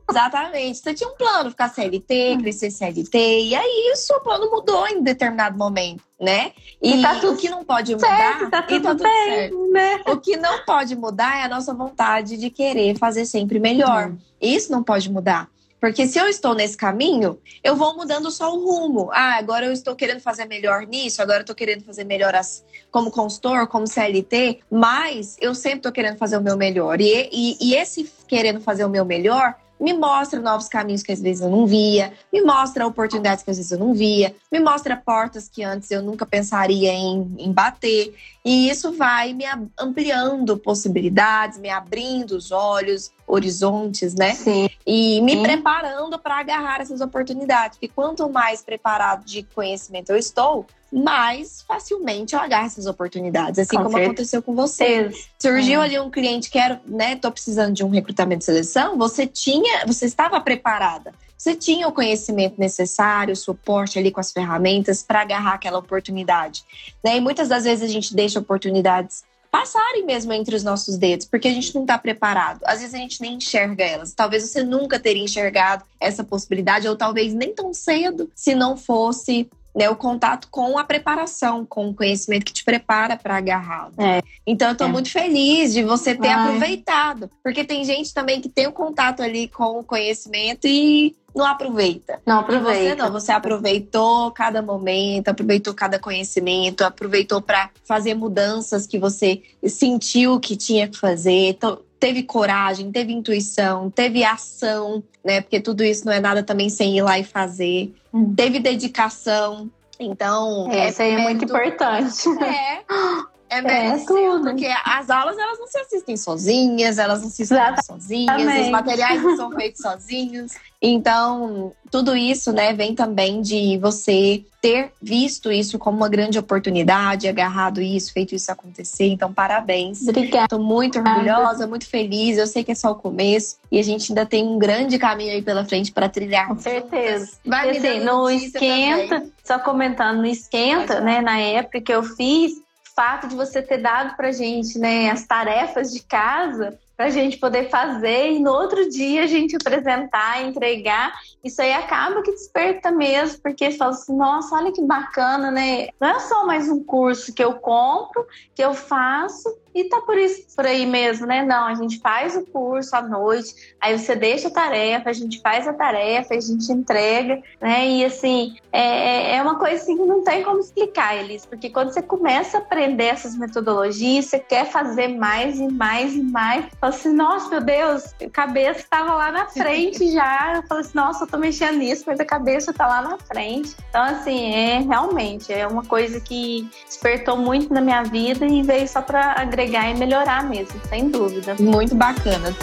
Exatamente. 0.09 0.79
Você 0.79 0.93
tinha 0.93 1.09
um 1.09 1.17
plano, 1.17 1.49
ficar 1.49 1.67
CLT, 1.67 2.37
crescer 2.39 2.71
CLT, 2.71 3.17
e 3.17 3.53
aí 3.53 3.93
o 4.09 4.19
plano 4.21 4.49
mudou 4.49 4.87
em 4.87 5.03
determinado 5.03 5.57
momento, 5.57 6.01
né? 6.17 6.53
E, 6.81 6.95
e 6.95 7.01
tá 7.01 7.15
tudo 7.15 7.33
o 7.33 7.37
que 7.37 7.49
não 7.49 7.65
pode 7.65 7.93
mudar. 7.93 8.07
Certo, 8.07 8.49
tá 8.49 8.61
tudo, 8.61 8.83
tá 8.83 8.89
tudo 8.91 9.03
bem, 9.03 9.25
certo. 9.25 9.67
Né? 9.69 10.01
O 10.07 10.17
que 10.17 10.37
não 10.37 10.63
pode 10.63 10.95
mudar 10.95 11.39
é 11.39 11.43
a 11.43 11.49
nossa 11.49 11.73
vontade 11.73 12.37
de 12.37 12.49
querer 12.49 12.97
fazer 12.97 13.25
sempre 13.25 13.59
melhor. 13.59 14.11
Hum. 14.11 14.17
Isso 14.39 14.71
não 14.71 14.81
pode 14.81 15.11
mudar. 15.11 15.49
Porque 15.81 16.05
se 16.05 16.19
eu 16.19 16.27
estou 16.27 16.53
nesse 16.53 16.77
caminho, 16.77 17.39
eu 17.63 17.75
vou 17.75 17.97
mudando 17.97 18.29
só 18.29 18.55
o 18.55 18.63
rumo. 18.63 19.09
Ah, 19.11 19.39
agora 19.39 19.65
eu 19.65 19.71
estou 19.71 19.95
querendo 19.95 20.19
fazer 20.19 20.45
melhor 20.45 20.85
nisso, 20.85 21.23
agora 21.23 21.39
eu 21.39 21.41
estou 21.41 21.55
querendo 21.55 21.83
fazer 21.83 22.03
melhor 22.03 22.35
as, 22.35 22.63
como 22.91 23.09
consultor, 23.09 23.65
como 23.65 23.87
CLT, 23.87 24.59
mas 24.69 25.37
eu 25.41 25.55
sempre 25.55 25.79
estou 25.79 25.91
querendo 25.91 26.17
fazer 26.17 26.37
o 26.37 26.41
meu 26.41 26.55
melhor. 26.55 27.01
E, 27.01 27.27
e, 27.31 27.57
e 27.59 27.75
esse 27.75 28.07
querendo 28.27 28.61
fazer 28.61 28.85
o 28.85 28.89
meu 28.89 29.03
melhor 29.03 29.55
me 29.81 29.93
mostra 29.93 30.39
novos 30.39 30.67
caminhos 30.67 31.01
que 31.01 31.11
às 31.11 31.19
vezes 31.19 31.41
eu 31.41 31.49
não 31.49 31.65
via, 31.65 32.13
me 32.31 32.41
mostra 32.41 32.85
oportunidades 32.85 33.43
que 33.43 33.49
às 33.49 33.57
vezes 33.57 33.71
eu 33.71 33.79
não 33.79 33.95
via, 33.95 34.35
me 34.51 34.59
mostra 34.59 34.95
portas 34.95 35.49
que 35.49 35.63
antes 35.63 35.89
eu 35.89 36.03
nunca 36.03 36.23
pensaria 36.23 36.93
em, 36.93 37.35
em 37.39 37.51
bater. 37.51 38.13
E 38.43 38.69
isso 38.69 38.91
vai 38.93 39.33
me 39.33 39.45
ampliando 39.79 40.57
possibilidades, 40.57 41.59
me 41.59 41.69
abrindo 41.69 42.31
os 42.31 42.51
olhos, 42.51 43.11
horizontes, 43.27 44.15
né? 44.15 44.33
Sim. 44.33 44.67
E 44.85 45.21
me 45.21 45.33
Sim. 45.33 45.43
preparando 45.43 46.17
para 46.17 46.39
agarrar 46.39 46.81
essas 46.81 47.01
oportunidades. 47.01 47.77
Porque 47.77 47.93
quanto 47.93 48.27
mais 48.29 48.63
preparado 48.63 49.23
de 49.25 49.43
conhecimento 49.43 50.11
eu 50.11 50.17
estou, 50.17 50.65
mais 50.91 51.61
facilmente 51.61 52.33
eu 52.33 52.41
agarro 52.41 52.65
essas 52.65 52.85
oportunidades, 52.87 53.59
assim 53.59 53.77
com 53.77 53.83
como 53.83 53.91
certeza. 53.91 54.11
aconteceu 54.11 54.41
com 54.41 54.55
você. 54.55 55.11
Surgiu 55.39 55.81
é. 55.81 55.85
ali 55.85 55.99
um 55.99 56.09
cliente 56.09 56.49
que 56.49 56.57
era, 56.57 56.81
né, 56.85 57.15
tô 57.15 57.31
precisando 57.31 57.73
de 57.73 57.83
um 57.83 57.89
recrutamento 57.89 58.39
de 58.39 58.45
seleção, 58.45 58.97
você 58.97 59.25
tinha, 59.25 59.85
você 59.85 60.05
estava 60.05 60.41
preparada. 60.41 61.13
Você 61.41 61.55
tinha 61.55 61.87
o 61.87 61.91
conhecimento 61.91 62.59
necessário, 62.59 63.33
o 63.33 63.35
suporte 63.35 63.97
ali 63.97 64.11
com 64.11 64.19
as 64.19 64.31
ferramentas 64.31 65.01
para 65.01 65.21
agarrar 65.21 65.55
aquela 65.55 65.79
oportunidade. 65.79 66.63
Né? 67.03 67.17
E 67.17 67.19
muitas 67.19 67.47
das 67.49 67.63
vezes 67.63 67.83
a 67.83 67.91
gente 67.91 68.15
deixa 68.15 68.37
oportunidades 68.37 69.23
passarem 69.49 70.05
mesmo 70.05 70.31
entre 70.33 70.55
os 70.55 70.63
nossos 70.63 70.97
dedos, 70.99 71.25
porque 71.25 71.47
a 71.47 71.51
gente 71.51 71.73
não 71.73 71.81
está 71.81 71.97
preparado. 71.97 72.59
Às 72.63 72.81
vezes 72.81 72.93
a 72.93 72.99
gente 72.99 73.19
nem 73.19 73.33
enxerga 73.33 73.83
elas. 73.83 74.13
Talvez 74.13 74.43
você 74.43 74.63
nunca 74.63 74.99
teria 74.99 75.23
enxergado 75.23 75.83
essa 75.99 76.23
possibilidade, 76.23 76.87
ou 76.87 76.95
talvez 76.95 77.33
nem 77.33 77.55
tão 77.55 77.73
cedo, 77.73 78.29
se 78.35 78.53
não 78.53 78.77
fosse 78.77 79.49
né, 79.73 79.89
o 79.89 79.95
contato 79.95 80.47
com 80.51 80.77
a 80.77 80.83
preparação, 80.83 81.65
com 81.65 81.89
o 81.89 81.93
conhecimento 81.93 82.45
que 82.45 82.53
te 82.53 82.63
prepara 82.63 83.15
para 83.15 83.37
agarrar. 83.37 83.89
É. 83.97 84.21
Então 84.45 84.69
eu 84.69 84.75
tô 84.75 84.83
É. 84.83 84.87
muito 84.87 85.09
feliz 85.09 85.73
de 85.73 85.81
você 85.81 86.13
ter 86.13 86.27
Ai. 86.27 86.45
aproveitado, 86.45 87.29
porque 87.41 87.63
tem 87.63 87.83
gente 87.85 88.13
também 88.13 88.41
que 88.41 88.49
tem 88.49 88.67
o 88.67 88.71
contato 88.71 89.23
ali 89.23 89.47
com 89.47 89.79
o 89.79 89.83
conhecimento 89.83 90.67
e 90.67 91.15
não 91.35 91.45
aproveita. 91.45 92.19
Não 92.25 92.41
E 92.41 92.45
você 92.45 92.55
aproveita. 92.55 93.03
não, 93.03 93.11
você 93.11 93.31
aproveitou 93.31 94.31
cada 94.31 94.61
momento, 94.61 95.29
aproveitou 95.29 95.73
cada 95.73 95.97
conhecimento, 95.99 96.83
aproveitou 96.83 97.41
para 97.41 97.69
fazer 97.85 98.13
mudanças 98.13 98.85
que 98.87 98.97
você 98.99 99.41
sentiu 99.67 100.39
que 100.39 100.55
tinha 100.55 100.87
que 100.87 100.97
fazer. 100.97 101.49
Então, 101.49 101.79
teve 101.99 102.23
coragem, 102.23 102.91
teve 102.91 103.13
intuição, 103.13 103.89
teve 103.89 104.23
ação, 104.23 105.03
né? 105.23 105.41
Porque 105.41 105.59
tudo 105.59 105.83
isso 105.83 106.05
não 106.05 106.11
é 106.13 106.19
nada 106.19 106.41
também 106.43 106.69
sem 106.69 106.97
ir 106.97 107.01
lá 107.03 107.19
e 107.19 107.23
fazer. 107.23 107.93
Hum. 108.13 108.33
Teve 108.35 108.59
dedicação. 108.59 109.69
Então, 109.99 110.67
É, 110.71 110.89
isso 110.89 110.99
aí 111.01 111.11
é 111.11 111.17
muito 111.19 111.45
mérito- 111.45 111.83
importante. 111.83 112.27
É. 112.43 112.81
É, 113.51 113.61
mérito 113.61 114.07
seu, 114.07 114.31
tudo. 114.31 114.43
porque 114.45 114.65
as 114.85 115.09
aulas 115.09 115.37
elas 115.37 115.59
não 115.59 115.67
se 115.67 115.77
assistem 115.77 116.15
sozinhas, 116.15 116.97
elas 116.97 117.21
não 117.21 117.29
se 117.29 117.43
estudam 117.43 117.75
sozinhas, 117.83 118.65
os 118.65 118.69
materiais 118.69 119.21
não 119.21 119.35
são 119.35 119.51
feitos 119.51 119.81
sozinhos. 119.81 120.53
Então, 120.81 121.73
tudo 121.91 122.15
isso, 122.15 122.51
né, 122.51 122.73
vem 122.73 122.95
também 122.95 123.41
de 123.41 123.77
você 123.77 124.43
ter 124.61 124.91
visto 125.01 125.51
isso 125.51 125.77
como 125.77 125.97
uma 125.97 126.09
grande 126.09 126.39
oportunidade, 126.39 127.27
agarrado 127.27 127.81
isso, 127.81 128.11
feito 128.13 128.33
isso 128.33 128.51
acontecer. 128.51 129.05
Então, 129.07 129.31
parabéns. 129.31 130.07
Obrigada. 130.07 130.47
Tô 130.47 130.57
muito 130.57 130.97
orgulhosa, 130.97 131.67
muito 131.67 131.85
feliz. 131.87 132.37
Eu 132.37 132.47
sei 132.47 132.63
que 132.63 132.71
é 132.71 132.75
só 132.75 132.91
o 132.91 132.95
começo 132.95 133.57
e 133.71 133.77
a 133.79 133.83
gente 133.83 134.11
ainda 134.11 134.25
tem 134.25 134.43
um 134.43 134.57
grande 134.57 134.97
caminho 134.97 135.33
aí 135.33 135.41
pela 135.41 135.65
frente 135.65 135.91
para 135.91 136.07
trilhar. 136.09 136.47
Com 136.47 136.57
certeza. 136.57 137.33
Vai 137.45 137.75
E 137.75 137.79
me 137.79 137.87
assim, 137.87 137.99
no 138.03 138.29
esquenta, 138.29 139.15
também. 139.15 139.33
só 139.43 139.59
comentando, 139.59 140.17
no 140.19 140.25
esquenta, 140.25 140.99
né, 141.01 141.21
na 141.21 141.37
época 141.37 141.79
que 141.81 141.93
eu 141.93 142.01
fiz, 142.01 142.53
fato 142.95 143.27
de 143.27 143.35
você 143.35 143.61
ter 143.61 143.77
dado 143.77 144.15
pra 144.15 144.31
gente, 144.31 144.77
né, 144.77 145.09
as 145.09 145.25
tarefas 145.25 145.91
de 145.91 146.01
casa, 146.03 146.77
pra 146.95 147.09
gente 147.09 147.37
poder 147.37 147.69
fazer 147.69 148.33
e 148.33 148.39
no 148.39 148.51
outro 148.51 148.87
dia 148.89 149.23
a 149.23 149.27
gente 149.27 149.55
apresentar, 149.55 150.43
entregar, 150.43 151.13
isso 151.43 151.61
aí 151.61 151.73
acaba 151.73 152.21
que 152.21 152.31
desperta 152.31 152.91
mesmo, 152.91 153.41
porque 153.41 153.71
fala 153.71 153.91
assim, 153.91 154.15
nossa, 154.15 154.55
olha 154.55 154.71
que 154.71 154.83
bacana, 154.83 155.49
né? 155.49 155.89
Não 155.99 156.09
é 156.09 156.19
só 156.19 156.45
mais 156.45 156.69
um 156.69 156.83
curso 156.83 157.33
que 157.33 157.43
eu 157.43 157.55
compro, 157.55 158.25
que 158.53 158.63
eu 158.63 158.73
faço 158.73 159.49
e 159.73 159.85
tá 159.85 160.01
por 160.01 160.17
isso 160.17 160.45
por 160.55 160.65
aí 160.65 160.85
mesmo, 160.85 161.25
né? 161.25 161.43
Não, 161.43 161.65
a 161.65 161.75
gente 161.75 161.99
faz 161.99 162.35
o 162.35 162.45
curso 162.45 162.95
à 162.95 163.01
noite, 163.01 163.53
aí 163.79 163.97
você 163.97 164.15
deixa 164.15 164.49
a 164.49 164.51
tarefa, 164.51 165.09
a 165.09 165.13
gente 165.13 165.39
faz 165.41 165.67
a 165.67 165.73
tarefa, 165.73 166.33
a 166.33 166.39
gente 166.39 166.71
entrega, 166.71 167.41
né? 167.59 167.87
E 167.87 168.05
assim, 168.05 168.55
é, 168.71 169.35
é 169.35 169.41
uma 169.41 169.57
coisa 169.57 169.81
assim 169.81 169.97
que 169.97 170.03
não 170.03 170.23
tem 170.23 170.43
como 170.43 170.59
explicar, 170.59 171.15
Elis, 171.15 171.45
porque 171.45 171.69
quando 171.69 171.93
você 171.93 172.01
começa 172.01 172.57
a 172.57 172.61
aprender 172.61 173.05
essas 173.05 173.35
metodologias, 173.37 174.25
você 174.25 174.39
quer 174.39 174.65
fazer 174.65 175.07
mais 175.07 175.59
e 175.59 175.67
mais 175.67 176.15
e 176.15 176.21
mais. 176.21 176.65
Fala 176.79 176.93
assim, 176.93 177.13
nossa, 177.13 177.49
meu 177.49 177.61
Deus, 177.61 178.13
a 178.21 178.29
cabeça 178.29 178.81
estava 178.81 179.13
lá 179.13 179.31
na 179.31 179.47
frente 179.47 180.11
já. 180.11 180.55
Eu 180.55 180.63
falo 180.63 180.81
assim, 180.81 180.95
nossa, 180.95 181.23
eu 181.23 181.27
tô 181.27 181.37
mexendo 181.37 181.77
nisso, 181.77 182.03
mas 182.05 182.19
a 182.19 182.25
cabeça 182.25 182.73
tá 182.73 182.87
lá 182.87 183.01
na 183.01 183.17
frente. 183.17 183.75
Então, 183.89 184.03
assim, 184.03 184.53
é 184.53 184.79
realmente, 184.79 185.51
é 185.51 185.65
uma 185.65 185.83
coisa 185.83 186.19
que 186.19 186.69
despertou 186.85 187.37
muito 187.37 187.73
na 187.73 187.81
minha 187.81 188.03
vida 188.03 188.45
e 188.45 188.61
veio 188.61 188.87
só 188.87 189.01
para 189.01 189.33
agregar 189.37 189.60
e 189.69 189.93
melhorar 189.95 190.43
mesmo, 190.49 190.79
sem 190.89 191.09
dúvida. 191.09 191.55
Muito 191.59 191.95
bacana. 191.95 192.53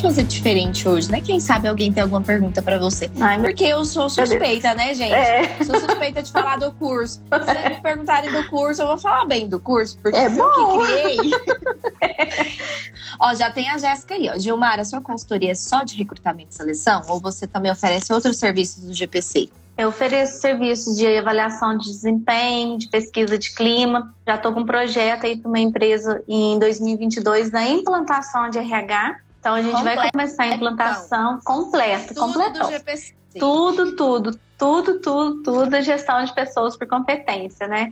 Fazer 0.00 0.22
diferente 0.24 0.88
hoje, 0.88 1.10
né? 1.10 1.20
Quem 1.20 1.40
sabe 1.40 1.66
alguém 1.66 1.92
tem 1.92 2.00
alguma 2.02 2.20
pergunta 2.20 2.62
pra 2.62 2.78
você. 2.78 3.10
Ai, 3.18 3.40
Porque 3.40 3.64
eu 3.64 3.84
sou 3.84 4.08
suspeita, 4.08 4.72
né, 4.74 4.94
gente? 4.94 5.12
É. 5.12 5.56
Sou 5.64 5.80
suspeita 5.80 6.22
de 6.22 6.30
falar 6.30 6.58
do 6.58 6.70
curso. 6.72 7.20
Se 7.20 7.68
me 7.70 7.80
perguntarem 7.80 8.30
do 8.30 8.48
curso, 8.48 8.82
eu 8.82 8.86
vou 8.86 8.98
falar 8.98 9.24
bem 9.24 9.48
do 9.48 9.58
curso, 9.58 9.98
porque 10.00 10.16
É 10.16 10.26
eu 10.26 10.30
bom. 10.30 10.78
que 10.78 10.86
criei. 10.86 11.30
ó, 13.18 13.34
já 13.34 13.50
tem 13.50 13.68
a 13.68 13.78
Jéssica 13.78 14.14
aí, 14.14 14.28
ó. 14.32 14.38
Gilmar, 14.38 14.78
a 14.78 14.84
sua 14.84 15.00
consultoria 15.00 15.50
é 15.52 15.54
só 15.56 15.82
de 15.82 15.96
recrutamento 15.96 16.50
e 16.52 16.54
seleção? 16.54 17.02
Ou 17.08 17.18
você 17.18 17.46
também 17.46 17.72
oferece 17.72 18.12
outros 18.12 18.36
serviços 18.36 18.84
do 18.84 18.94
GPC? 18.94 19.48
Eu 19.76 19.88
ofereço 19.88 20.40
serviços 20.40 20.96
de 20.96 21.06
avaliação 21.18 21.76
de 21.76 21.84
desempenho, 21.90 22.78
de 22.78 22.88
pesquisa 22.88 23.36
de 23.36 23.54
clima. 23.54 24.14
Já 24.26 24.36
estou 24.36 24.52
com 24.52 24.60
um 24.60 24.66
projeto 24.66 25.26
aí 25.26 25.36
para 25.36 25.48
uma 25.48 25.58
empresa 25.58 26.22
em 26.26 26.58
2022 26.58 27.50
da 27.50 27.62
implantação 27.62 28.48
de 28.48 28.58
RH. 28.58 29.18
Então 29.38 29.54
a 29.54 29.62
gente 29.62 29.82
vai 29.84 29.94
Completo, 29.94 30.12
começar 30.12 30.42
a 30.44 30.48
implantação 30.48 31.40
completa, 31.44 32.14
Tudo. 32.14 32.40
Tudo, 33.38 33.96
tudo, 33.96 34.40
tudo, 34.56 35.00
tudo, 35.00 35.42
tudo 35.42 35.76
é 35.76 35.82
gestão 35.82 36.24
de 36.24 36.34
pessoas 36.34 36.74
por 36.74 36.88
competência, 36.88 37.68
né? 37.68 37.90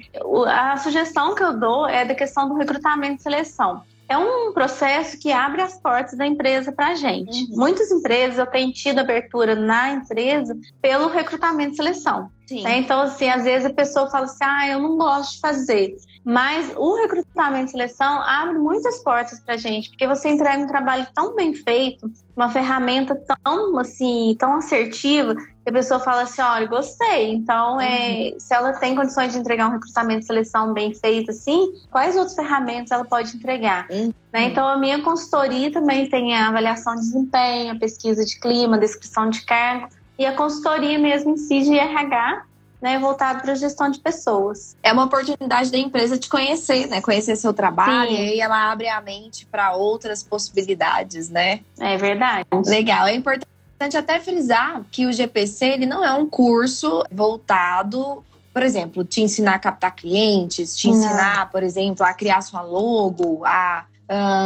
A 0.49 0.79
sugestão 0.79 1.35
que 1.35 1.43
eu 1.43 1.53
dou 1.53 1.87
é 1.87 2.07
da 2.07 2.15
questão 2.15 2.49
do 2.49 2.55
recrutamento 2.55 3.21
e 3.21 3.23
seleção. 3.23 3.83
É 4.09 4.19
um 4.19 4.53
processo 4.53 5.19
que 5.19 5.33
abre 5.33 5.63
as 5.63 5.81
portas 5.81 6.17
da 6.17 6.27
empresa 6.27 6.71
para 6.71 6.89
a 6.89 6.95
gente. 6.95 7.51
Uhum. 7.51 7.57
Muitas 7.57 7.91
empresas 7.91 8.39
eu 8.39 8.47
tenho 8.47 8.73
tido 8.73 8.99
abertura 8.99 9.55
na 9.55 9.93
empresa 9.93 10.57
pelo 10.81 11.09
recrutamento 11.09 11.73
e 11.73 11.77
seleção. 11.77 12.31
Né? 12.51 12.79
Então, 12.79 13.01
assim, 13.01 13.29
às 13.29 13.45
vezes 13.45 13.67
a 13.67 13.73
pessoa 13.73 14.11
fala 14.11 14.27
assim, 14.27 14.45
ah, 14.45 14.69
eu 14.69 14.81
não 14.81 14.99
gosto 14.99 15.35
de 15.35 15.41
fazer. 15.41 15.97
Mas 16.25 16.73
o 16.75 16.97
recrutamento 16.97 17.67
e 17.67 17.71
seleção 17.73 18.23
abre 18.23 18.59
muitas 18.59 18.99
portas 19.03 19.39
pra 19.41 19.59
gente, 19.59 19.91
porque 19.91 20.07
você 20.07 20.31
entrega 20.31 20.63
um 20.63 20.67
trabalho 20.67 21.07
tão 21.15 21.35
bem 21.37 21.53
feito, 21.53 22.11
uma 22.35 22.49
ferramenta 22.49 23.15
tão, 23.43 23.79
assim, 23.79 24.35
tão 24.39 24.57
assertiva, 24.57 25.35
que 25.35 25.69
a 25.69 25.73
pessoa 25.73 26.01
fala 26.01 26.23
assim, 26.23 26.41
olha, 26.41 26.67
gostei. 26.67 27.33
Então, 27.33 27.79
é, 27.79 28.35
se 28.39 28.55
ela 28.55 28.73
tem 28.73 28.95
condições 28.95 29.33
de 29.33 29.39
entregar 29.39 29.69
um 29.69 29.73
recrutamento 29.73 30.21
e 30.21 30.27
seleção 30.27 30.73
bem 30.73 30.95
feito, 30.95 31.31
assim, 31.31 31.75
quais 31.91 32.17
outras 32.17 32.35
ferramentas 32.35 32.91
ela 32.91 33.05
pode 33.05 33.37
entregar? 33.37 33.87
Uhum. 33.91 34.13
Né? 34.33 34.45
Então, 34.45 34.67
a 34.67 34.79
minha 34.79 35.03
consultoria 35.03 35.71
também 35.71 36.09
tem 36.09 36.35
a 36.35 36.49
avaliação 36.49 36.95
de 36.95 37.03
desempenho, 37.03 37.73
a 37.73 37.79
pesquisa 37.79 38.25
de 38.25 38.41
clima, 38.41 38.79
descrição 38.79 39.29
de 39.29 39.45
cargo, 39.45 39.89
e 40.19 40.25
a 40.25 40.35
consultoria 40.35 40.99
mesmo 40.99 41.33
em 41.33 41.37
si 41.37 41.63
de 41.63 41.79
RH, 41.79 42.45
né, 42.85 42.99
voltado 42.99 43.41
para 43.41 43.53
a 43.53 43.55
gestão 43.55 43.91
de 43.91 43.99
pessoas. 43.99 44.77
É 44.83 44.93
uma 44.93 45.05
oportunidade 45.07 45.73
da 45.73 45.79
empresa 45.79 46.19
te 46.19 46.29
conhecer, 46.29 46.87
né? 46.87 47.01
Conhecer 47.01 47.35
seu 47.35 47.55
trabalho 47.55 48.11
Sim. 48.11 48.17
e 48.17 48.29
aí 48.29 48.41
ela 48.41 48.71
abre 48.71 48.89
a 48.89 49.01
mente 49.01 49.47
para 49.47 49.75
outras 49.75 50.23
possibilidades, 50.23 51.31
né? 51.31 51.61
É 51.81 51.97
verdade. 51.97 52.47
Legal. 52.67 53.07
É 53.07 53.15
importante 53.15 53.97
até 53.97 54.21
frisar 54.21 54.83
que 54.91 55.07
o 55.07 55.13
GPC 55.15 55.65
ele 55.65 55.87
não 55.87 56.05
é 56.05 56.13
um 56.13 56.29
curso 56.29 57.03
voltado, 57.11 58.23
por 58.53 58.63
exemplo, 58.63 59.03
te 59.03 59.23
ensinar 59.23 59.55
a 59.55 59.59
captar 59.59 59.95
clientes, 59.95 60.77
te 60.77 60.89
Não. 60.89 60.95
ensinar, 60.95 61.51
por 61.51 61.63
exemplo, 61.63 62.05
a 62.05 62.13
criar 62.13 62.43
sua 62.43 62.61
logo, 62.61 63.47
a 63.47 63.87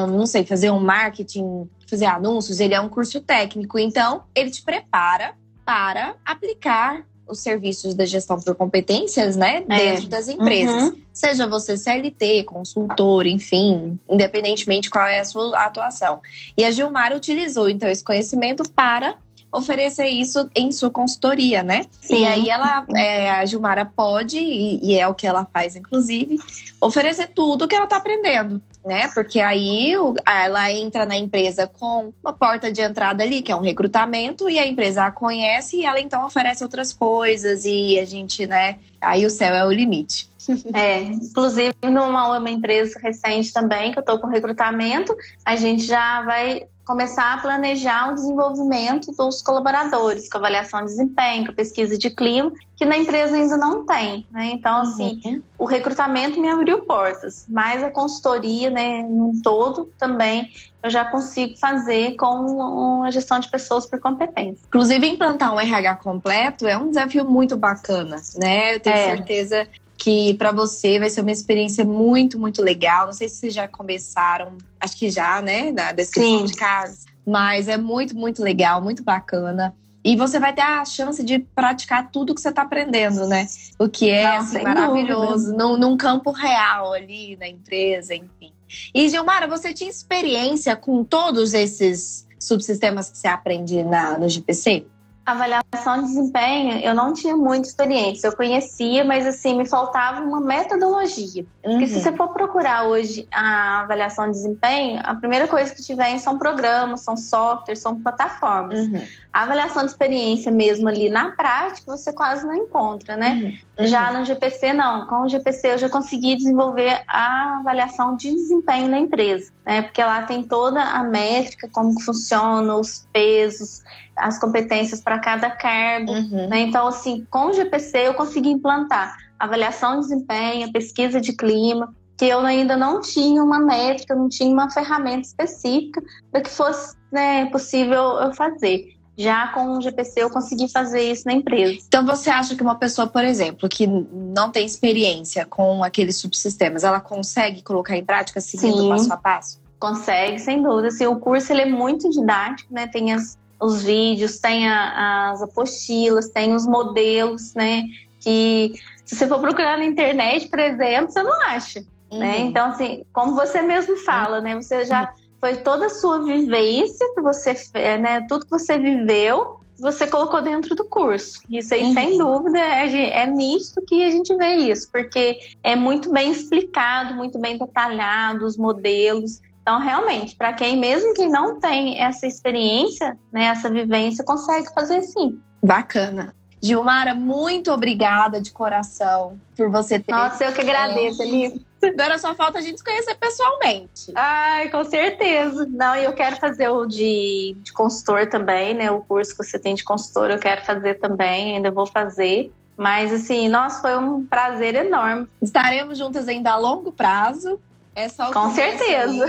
não 0.09 0.27
sei, 0.27 0.47
fazer 0.47 0.71
um 0.71 0.79
marketing, 0.79 1.69
fazer 1.91 2.07
anúncios. 2.07 2.61
Ele 2.61 2.73
é 2.73 2.81
um 2.81 2.89
curso 2.89 3.21
técnico, 3.21 3.81
então 3.81 4.23
ele 4.33 4.53
te 4.53 4.63
prepara 4.63 5.35
para 5.65 6.15
aplicar 6.25 7.05
os 7.29 7.41
serviços 7.41 7.95
da 7.95 8.05
gestão 8.07 8.39
por 8.41 8.55
competências, 8.55 9.37
né, 9.37 9.65
É. 9.69 9.77
dentro 9.77 10.09
das 10.09 10.29
empresas. 10.29 10.93
Seja 11.13 11.47
você 11.47 11.77
CLT, 11.77 12.45
consultor, 12.45 13.27
enfim, 13.27 13.99
independentemente 14.09 14.89
qual 14.89 15.07
é 15.07 15.21
a 15.21 15.25
sua 15.25 15.59
atuação. 15.59 16.21
E 16.57 16.65
a 16.65 16.71
Gilmar 16.71 17.15
utilizou, 17.15 17.69
então, 17.69 17.89
esse 17.89 18.05
conhecimento 18.05 18.63
para 18.71 19.17
oferecer 19.53 20.07
isso 20.07 20.49
em 20.55 20.71
sua 20.71 20.91
consultoria, 20.91 21.63
né? 21.63 21.87
Sim. 22.01 22.23
E 22.23 22.27
aí 22.27 22.49
ela, 22.51 22.85
é, 22.95 23.31
a 23.31 23.45
Gilmara 23.47 23.85
pode, 23.85 24.39
e, 24.39 24.79
e 24.85 24.99
é 24.99 25.07
o 25.09 25.15
que 25.15 25.27
ela 25.27 25.47
faz, 25.53 25.75
inclusive, 25.77 26.39
oferecer 26.81 27.29
tudo 27.35 27.67
que 27.67 27.75
ela 27.75 27.87
tá 27.87 27.97
aprendendo, 27.97 28.61
né? 28.85 29.09
Porque 29.09 29.41
aí 29.41 29.97
o- 29.97 30.15
ela 30.27 30.71
entra 30.71 31.07
na 31.07 31.17
empresa 31.17 31.67
com 31.67 32.13
uma 32.23 32.33
porta 32.33 32.71
de 32.71 32.81
entrada 32.83 33.23
ali, 33.25 33.41
que 33.43 33.51
é 33.51 33.57
um 33.57 33.63
recrutamento, 33.63 34.49
e 34.51 34.59
a 34.59 34.67
empresa 34.67 35.05
a 35.05 35.11
conhece 35.11 35.79
e 35.79 35.85
ela 35.87 36.01
então 36.01 36.25
oferece 36.27 36.63
outras 36.63 36.93
coisas, 36.93 37.65
e 37.65 37.99
a 37.99 38.05
gente, 38.05 38.47
né? 38.47 38.77
Aí 39.01 39.25
o 39.25 39.31
céu 39.31 39.55
é 39.55 39.65
o 39.67 39.73
limite. 39.73 40.29
É, 40.73 41.03
inclusive 41.03 41.75
numa 41.83 42.39
uma 42.39 42.51
empresa 42.51 42.99
recente 42.99 43.53
também, 43.53 43.93
que 43.93 43.99
eu 43.99 44.01
estou 44.01 44.19
com 44.19 44.29
recrutamento, 44.29 45.15
a 45.45 45.57
gente 45.57 45.85
já 45.85 46.23
vai 46.23 46.67
começar 46.89 47.35
a 47.35 47.37
planejar 47.37 48.11
o 48.11 48.15
desenvolvimento 48.15 49.13
dos 49.13 49.43
colaboradores, 49.43 50.27
com 50.27 50.39
avaliação 50.39 50.81
de 50.81 50.87
desempenho, 50.87 51.47
com 51.47 51.53
pesquisa 51.53 51.99
de 51.99 52.09
clima, 52.09 52.51
que 52.75 52.87
na 52.87 52.97
empresa 52.97 53.37
ainda 53.37 53.59
não 53.59 53.85
tem, 53.85 54.27
né? 54.31 54.53
Então, 54.55 54.81
assim, 54.81 55.43
o 55.59 55.67
recrutamento 55.67 56.41
me 56.41 56.49
abriu 56.49 56.81
portas, 56.87 57.45
mas 57.47 57.85
a 57.85 57.91
consultoria, 57.91 58.71
né, 58.71 59.03
num 59.03 59.39
todo 59.43 59.93
também, 59.99 60.51
eu 60.83 60.89
já 60.89 61.05
consigo 61.05 61.59
fazer 61.59 62.17
com 62.17 63.03
a 63.03 63.11
gestão 63.11 63.39
de 63.39 63.51
pessoas 63.51 63.85
por 63.85 64.01
competência. 64.01 64.65
Inclusive, 64.69 65.07
implantar 65.09 65.53
um 65.53 65.61
RH 65.61 65.97
completo 65.97 66.67
é 66.67 66.79
um 66.79 66.89
desafio 66.89 67.27
muito 67.27 67.55
bacana, 67.55 68.17
né? 68.39 68.77
Eu 68.77 68.81
tenho 68.81 68.97
É. 68.97 69.17
certeza 69.17 69.69
que 69.99 70.35
para 70.35 70.53
você 70.53 70.99
vai 70.99 71.11
ser 71.11 71.21
uma 71.21 71.33
experiência 71.33 71.85
muito, 71.85 72.39
muito 72.39 72.63
legal. 72.63 73.07
Não 73.07 73.13
sei 73.13 73.29
se 73.29 73.37
vocês 73.37 73.53
já 73.53 73.67
começaram, 73.67 74.57
acho 74.81 74.97
que 74.97 75.11
já, 75.11 75.43
né? 75.43 75.73
Na 75.73 75.91
descrição 75.91 76.39
Sim. 76.39 76.45
de 76.47 76.55
cargos. 76.55 77.05
mas 77.27 77.67
é 77.67 77.77
muito, 77.77 78.17
muito 78.17 78.43
legal, 78.43 78.81
muito 78.81 79.03
bacana. 79.03 79.75
E 80.05 80.17
você 80.17 80.39
vai 80.39 80.55
ter 80.55 80.63
a 80.63 80.85
chance 80.85 81.23
de 81.23 81.41
praticar 81.41 82.11
tudo 82.11 82.33
que 82.33 82.41
você 82.41 82.49
está 82.49 82.63
aprendendo, 82.63 83.27
né? 83.27 83.47
O 83.77 83.89
que 83.89 84.09
é 84.09 84.25
assim, 84.37 84.63
maravilhoso, 84.63 85.53
num, 85.55 85.77
num 85.77 85.97
campo 85.97 86.31
real 86.31 86.93
ali 86.93 87.37
na 87.37 87.49
empresa, 87.49 88.15
enfim. 88.15 88.53
E 88.95 89.09
Gilmara, 89.09 89.49
você 89.49 89.75
tinha 89.75 89.91
experiência 89.91 90.77
com 90.77 91.03
todos 91.03 91.53
esses 91.53 92.27
subsistemas 92.39 93.11
que 93.11 93.19
você 93.19 93.27
aprende 93.27 93.83
na, 93.83 94.17
no 94.17 94.29
GPC? 94.29 94.87
Avaliação 95.33 96.03
de 96.03 96.09
desempenho, 96.09 96.81
eu 96.81 96.95
não 96.95 97.13
tinha 97.13 97.37
muita 97.37 97.69
experiência. 97.69 98.29
Eu 98.29 98.37
conhecia, 98.37 99.05
mas 99.05 99.27
assim, 99.27 99.57
me 99.57 99.69
faltava 99.69 100.23
uma 100.23 100.41
metodologia. 100.41 101.45
Porque 101.63 101.87
se 101.87 102.01
você 102.01 102.13
for 102.13 102.29
procurar 102.29 102.85
hoje 102.85 103.29
a 103.33 103.81
avaliação 103.81 104.27
de 104.27 104.33
desempenho, 104.33 105.01
a 105.05 105.15
primeira 105.15 105.47
coisa 105.47 105.75
que 105.75 105.83
tiver 105.83 106.19
são 106.19 106.39
programas, 106.39 107.03
são 107.03 107.17
softwares, 107.17 107.79
são 107.81 108.01
plataformas. 108.01 108.81
Uhum. 108.81 109.03
A 109.33 109.43
avaliação 109.43 109.85
de 109.85 109.91
experiência 109.91 110.51
mesmo 110.51 110.89
ali 110.89 111.11
na 111.11 111.33
prática, 111.33 111.97
você 111.97 112.13
quase 112.13 112.47
não 112.47 112.55
encontra, 112.55 113.17
né? 113.17 113.61
Uhum. 113.79 113.87
Já 113.87 114.11
no 114.13 114.25
GPC, 114.25 114.73
não. 114.73 115.07
Com 115.07 115.23
o 115.23 115.29
GPC, 115.29 115.75
eu 115.75 115.79
já 115.79 115.89
consegui 115.89 116.37
desenvolver 116.37 117.03
a 117.07 117.59
avaliação 117.59 118.17
de 118.17 118.31
desempenho 118.31 118.89
na 118.89 118.99
empresa, 118.99 119.53
né? 119.65 119.83
Porque 119.83 120.03
lá 120.03 120.23
tem 120.23 120.43
toda 120.43 120.83
a 120.83 121.05
métrica, 121.05 121.69
como 121.71 122.01
funciona, 122.01 122.75
os 122.75 123.07
pesos, 123.13 123.83
as 124.19 124.39
competências 124.39 125.01
para 125.01 125.19
cada 125.19 125.51
cargo. 125.51 126.13
Uhum. 126.13 126.49
Né? 126.49 126.61
Então, 126.61 126.87
assim, 126.87 127.27
com 127.31 127.47
o 127.47 127.53
GPC, 127.53 128.09
eu 128.09 128.15
consegui 128.15 128.51
implantar 128.51 129.17
avaliação 129.39 130.01
de 130.01 130.09
desempenho, 130.09 130.73
pesquisa 130.73 131.21
de 131.21 131.33
clima, 131.33 131.95
que 132.17 132.25
eu 132.25 132.41
ainda 132.41 132.77
não 132.77 133.01
tinha 133.01 133.43
uma 133.43 133.61
métrica, 133.61 134.15
não 134.15 134.29
tinha 134.29 134.53
uma 134.53 134.69
ferramenta 134.71 135.29
específica 135.29 136.03
para 136.33 136.41
que 136.41 136.51
fosse 136.51 136.97
né, 137.13 137.47
possível 137.47 138.19
eu 138.21 138.35
fazer. 138.35 138.99
Já 139.17 139.49
com 139.49 139.77
o 139.77 139.81
GPC 139.81 140.23
eu 140.23 140.31
consegui 140.31 140.71
fazer 140.71 141.01
isso 141.13 141.25
na 141.27 141.33
empresa. 141.33 141.85
Então 141.87 142.05
você 142.05 142.31
acha 142.31 142.55
que 142.55 142.63
uma 142.63 142.77
pessoa, 142.77 143.07
por 143.07 143.25
exemplo, 143.25 143.69
que 143.69 143.87
não 143.87 144.51
tem 144.51 144.65
experiência 144.65 145.45
com 145.45 145.83
aqueles 145.83 146.17
subsistemas, 146.17 146.85
ela 146.85 147.01
consegue 147.01 147.63
colocar 147.63 147.97
em 147.97 148.05
prática 148.05 148.41
seguindo 148.41 148.79
Sim. 148.79 148.89
passo 148.89 149.13
a 149.13 149.17
passo? 149.17 149.61
Consegue, 149.79 150.39
sem 150.39 150.63
dúvida. 150.63 150.89
Assim, 150.89 151.07
o 151.07 151.17
curso 151.17 151.53
ele 151.53 151.63
é 151.63 151.67
muito 151.67 152.09
didático, 152.11 152.73
né? 152.73 152.87
Tem 152.89 153.13
as, 153.13 153.37
os 153.61 153.83
vídeos, 153.83 154.39
tem 154.39 154.69
a- 154.69 155.31
as 155.33 155.43
apostilas, 155.43 156.29
tem 156.31 156.55
os 156.55 156.67
modelos, 156.67 157.55
né? 157.55 157.85
Que 158.21 158.73
se 159.05 159.17
você 159.17 159.27
for 159.27 159.41
procurar 159.41 159.79
na 159.79 159.85
internet, 159.85 160.49
por 160.49 160.59
exemplo, 160.59 161.11
você 161.13 161.23
não 161.23 161.43
acha. 161.43 161.81
né? 162.11 162.39
Uhum. 162.39 162.47
Então, 162.47 162.69
assim, 162.69 163.05
como 163.13 163.35
você 163.35 163.61
mesmo 163.61 163.95
fala, 163.99 164.41
né? 164.41 164.55
Você 164.55 164.87
já 164.87 165.13
foi 165.41 165.57
toda 165.57 165.87
a 165.87 165.91
sua 165.91 166.25
vivência 166.25 167.07
que 167.15 167.21
você, 167.21 167.55
fe- 167.55 167.99
né? 167.99 168.25
Tudo 168.27 168.47
que 168.47 168.51
você 168.51 168.79
viveu, 168.79 169.61
você 169.79 170.07
colocou 170.07 170.41
dentro 170.41 170.75
do 170.75 170.85
curso. 170.87 171.39
Isso 171.51 171.75
aí, 171.75 171.83
Uhum. 171.85 171.93
sem 171.95 172.17
dúvida, 172.19 172.59
é, 172.59 173.21
é 173.23 173.27
nisso 173.27 173.75
que 173.87 174.03
a 174.03 174.11
gente 174.11 174.35
vê 174.37 174.55
isso, 174.57 174.89
porque 174.91 175.39
é 175.63 175.77
muito 175.77 176.11
bem 176.11 176.31
explicado, 176.33 177.15
muito 177.15 177.39
bem 177.39 177.59
detalhado 177.59 178.47
os 178.47 178.57
modelos. 178.57 179.41
Então, 179.69 179.81
realmente, 179.81 180.35
para 180.35 180.55
quem 180.55 180.79
mesmo 180.79 181.13
que 181.13 181.27
não 181.27 181.61
tem 181.61 182.01
essa 182.01 182.27
experiência, 182.27 183.19
né, 183.31 183.45
essa 183.45 183.69
vivência, 183.69 184.25
consegue 184.25 184.73
fazer 184.73 185.03
sim. 185.03 185.39
Bacana. 185.63 186.35
Gilmara, 186.63 187.15
muito 187.15 187.71
obrigada 187.71 188.41
de 188.41 188.51
coração 188.51 189.39
por 189.55 189.71
você 189.71 189.99
ter. 189.99 190.11
Nossa, 190.11 190.47
eu 190.47 190.55
que 190.55 190.63
agradeço, 190.63 191.23
Elisa. 191.23 191.61
Agora 191.85 192.19
só 192.19 192.35
falta 192.35 192.61
a 192.61 192.63
gente 192.63 192.79
se 192.79 192.85
conhecer 192.85 193.15
pessoalmente. 193.17 194.11
Ai, 194.15 194.71
com 194.71 194.83
certeza. 194.85 195.69
Não, 195.71 195.95
e 195.97 196.05
eu 196.05 196.15
quero 196.15 196.37
fazer 196.37 196.71
o 196.71 196.87
de, 196.87 197.55
de 197.59 197.71
consultor 197.75 198.27
também, 198.27 198.73
né? 198.73 198.91
O 198.91 199.03
curso 199.03 199.37
que 199.37 199.45
você 199.45 199.59
tem 199.59 199.75
de 199.75 199.85
consultor, 199.85 200.31
eu 200.31 200.39
quero 200.39 200.65
fazer 200.65 200.95
também, 200.95 201.57
ainda 201.57 201.71
vou 201.71 201.85
fazer. 201.85 202.51
Mas, 202.75 203.13
assim, 203.13 203.51
nossa, 203.51 203.83
foi 203.83 203.99
um 203.99 204.25
prazer 204.25 204.75
enorme. 204.77 205.29
Estaremos 205.43 205.99
juntas 205.99 206.27
ainda 206.27 206.53
a 206.53 206.57
longo 206.57 206.91
prazo. 206.91 207.61
É 207.99 208.09
só 208.09 208.33
Com 208.33 208.55
certeza. 208.55 209.27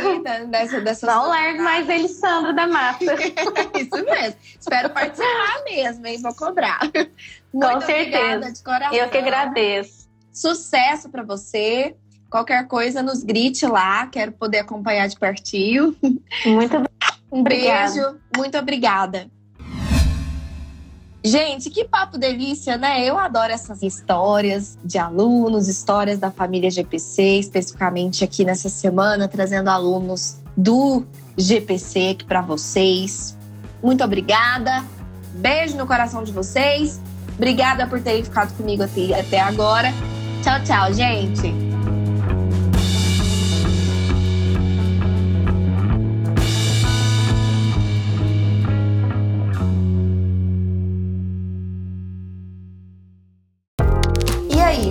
dessa, 0.47 0.79
dessa 0.81 1.07
Não 1.07 1.27
largo 1.27 1.63
mais 1.63 1.89
ele, 1.89 2.07
Sandra 2.07 2.53
da 2.53 2.67
Mata. 2.67 3.03
Isso 3.75 4.05
mesmo. 4.05 4.35
Espero 4.59 4.91
participar 4.91 5.63
mesmo, 5.65 6.05
hein? 6.05 6.21
Vou 6.21 6.35
cobrar. 6.35 6.79
Muito 7.51 7.81
certeza. 7.85 8.17
obrigada 8.19 8.53
de 8.53 8.63
coração. 8.63 8.93
Eu 8.93 9.09
que 9.09 9.17
agradeço. 9.17 10.07
Sucesso 10.31 11.09
para 11.09 11.23
você. 11.23 11.95
Qualquer 12.29 12.67
coisa, 12.67 13.01
nos 13.01 13.23
grite 13.23 13.65
lá. 13.65 14.05
Quero 14.05 14.33
poder 14.33 14.59
acompanhar 14.59 15.07
de 15.07 15.17
pertinho. 15.17 15.95
Muito 16.45 16.77
Um 17.31 17.39
Obrigada. 17.39 17.91
beijo. 17.91 18.19
Muito 18.37 18.55
obrigada. 18.55 19.31
Gente, 21.23 21.69
que 21.69 21.83
papo 21.83 22.17
delícia, 22.17 22.77
né? 22.77 23.05
Eu 23.05 23.17
adoro 23.19 23.51
essas 23.51 23.83
histórias 23.83 24.77
de 24.83 24.97
alunos, 24.97 25.67
histórias 25.67 26.17
da 26.17 26.31
família 26.31 26.71
GPC, 26.71 27.39
especificamente 27.39 28.23
aqui 28.23 28.45
nessa 28.45 28.69
semana, 28.69 29.27
trazendo 29.27 29.69
alunos 29.69 30.37
do 30.55 31.05
GPC 31.37 32.11
aqui 32.11 32.25
para 32.25 32.41
vocês. 32.41 33.37
Muito 33.83 34.03
obrigada. 34.03 34.83
Beijo 35.33 35.77
no 35.77 35.85
coração 35.85 36.23
de 36.23 36.31
vocês. 36.31 37.01
Obrigada 37.35 37.85
por 37.87 38.01
terem 38.01 38.23
ficado 38.23 38.55
comigo 38.55 38.83
até, 38.83 39.39
agora. 39.39 39.93
Tchau, 40.41 40.63
tchau, 40.63 40.93
gente. 40.93 41.68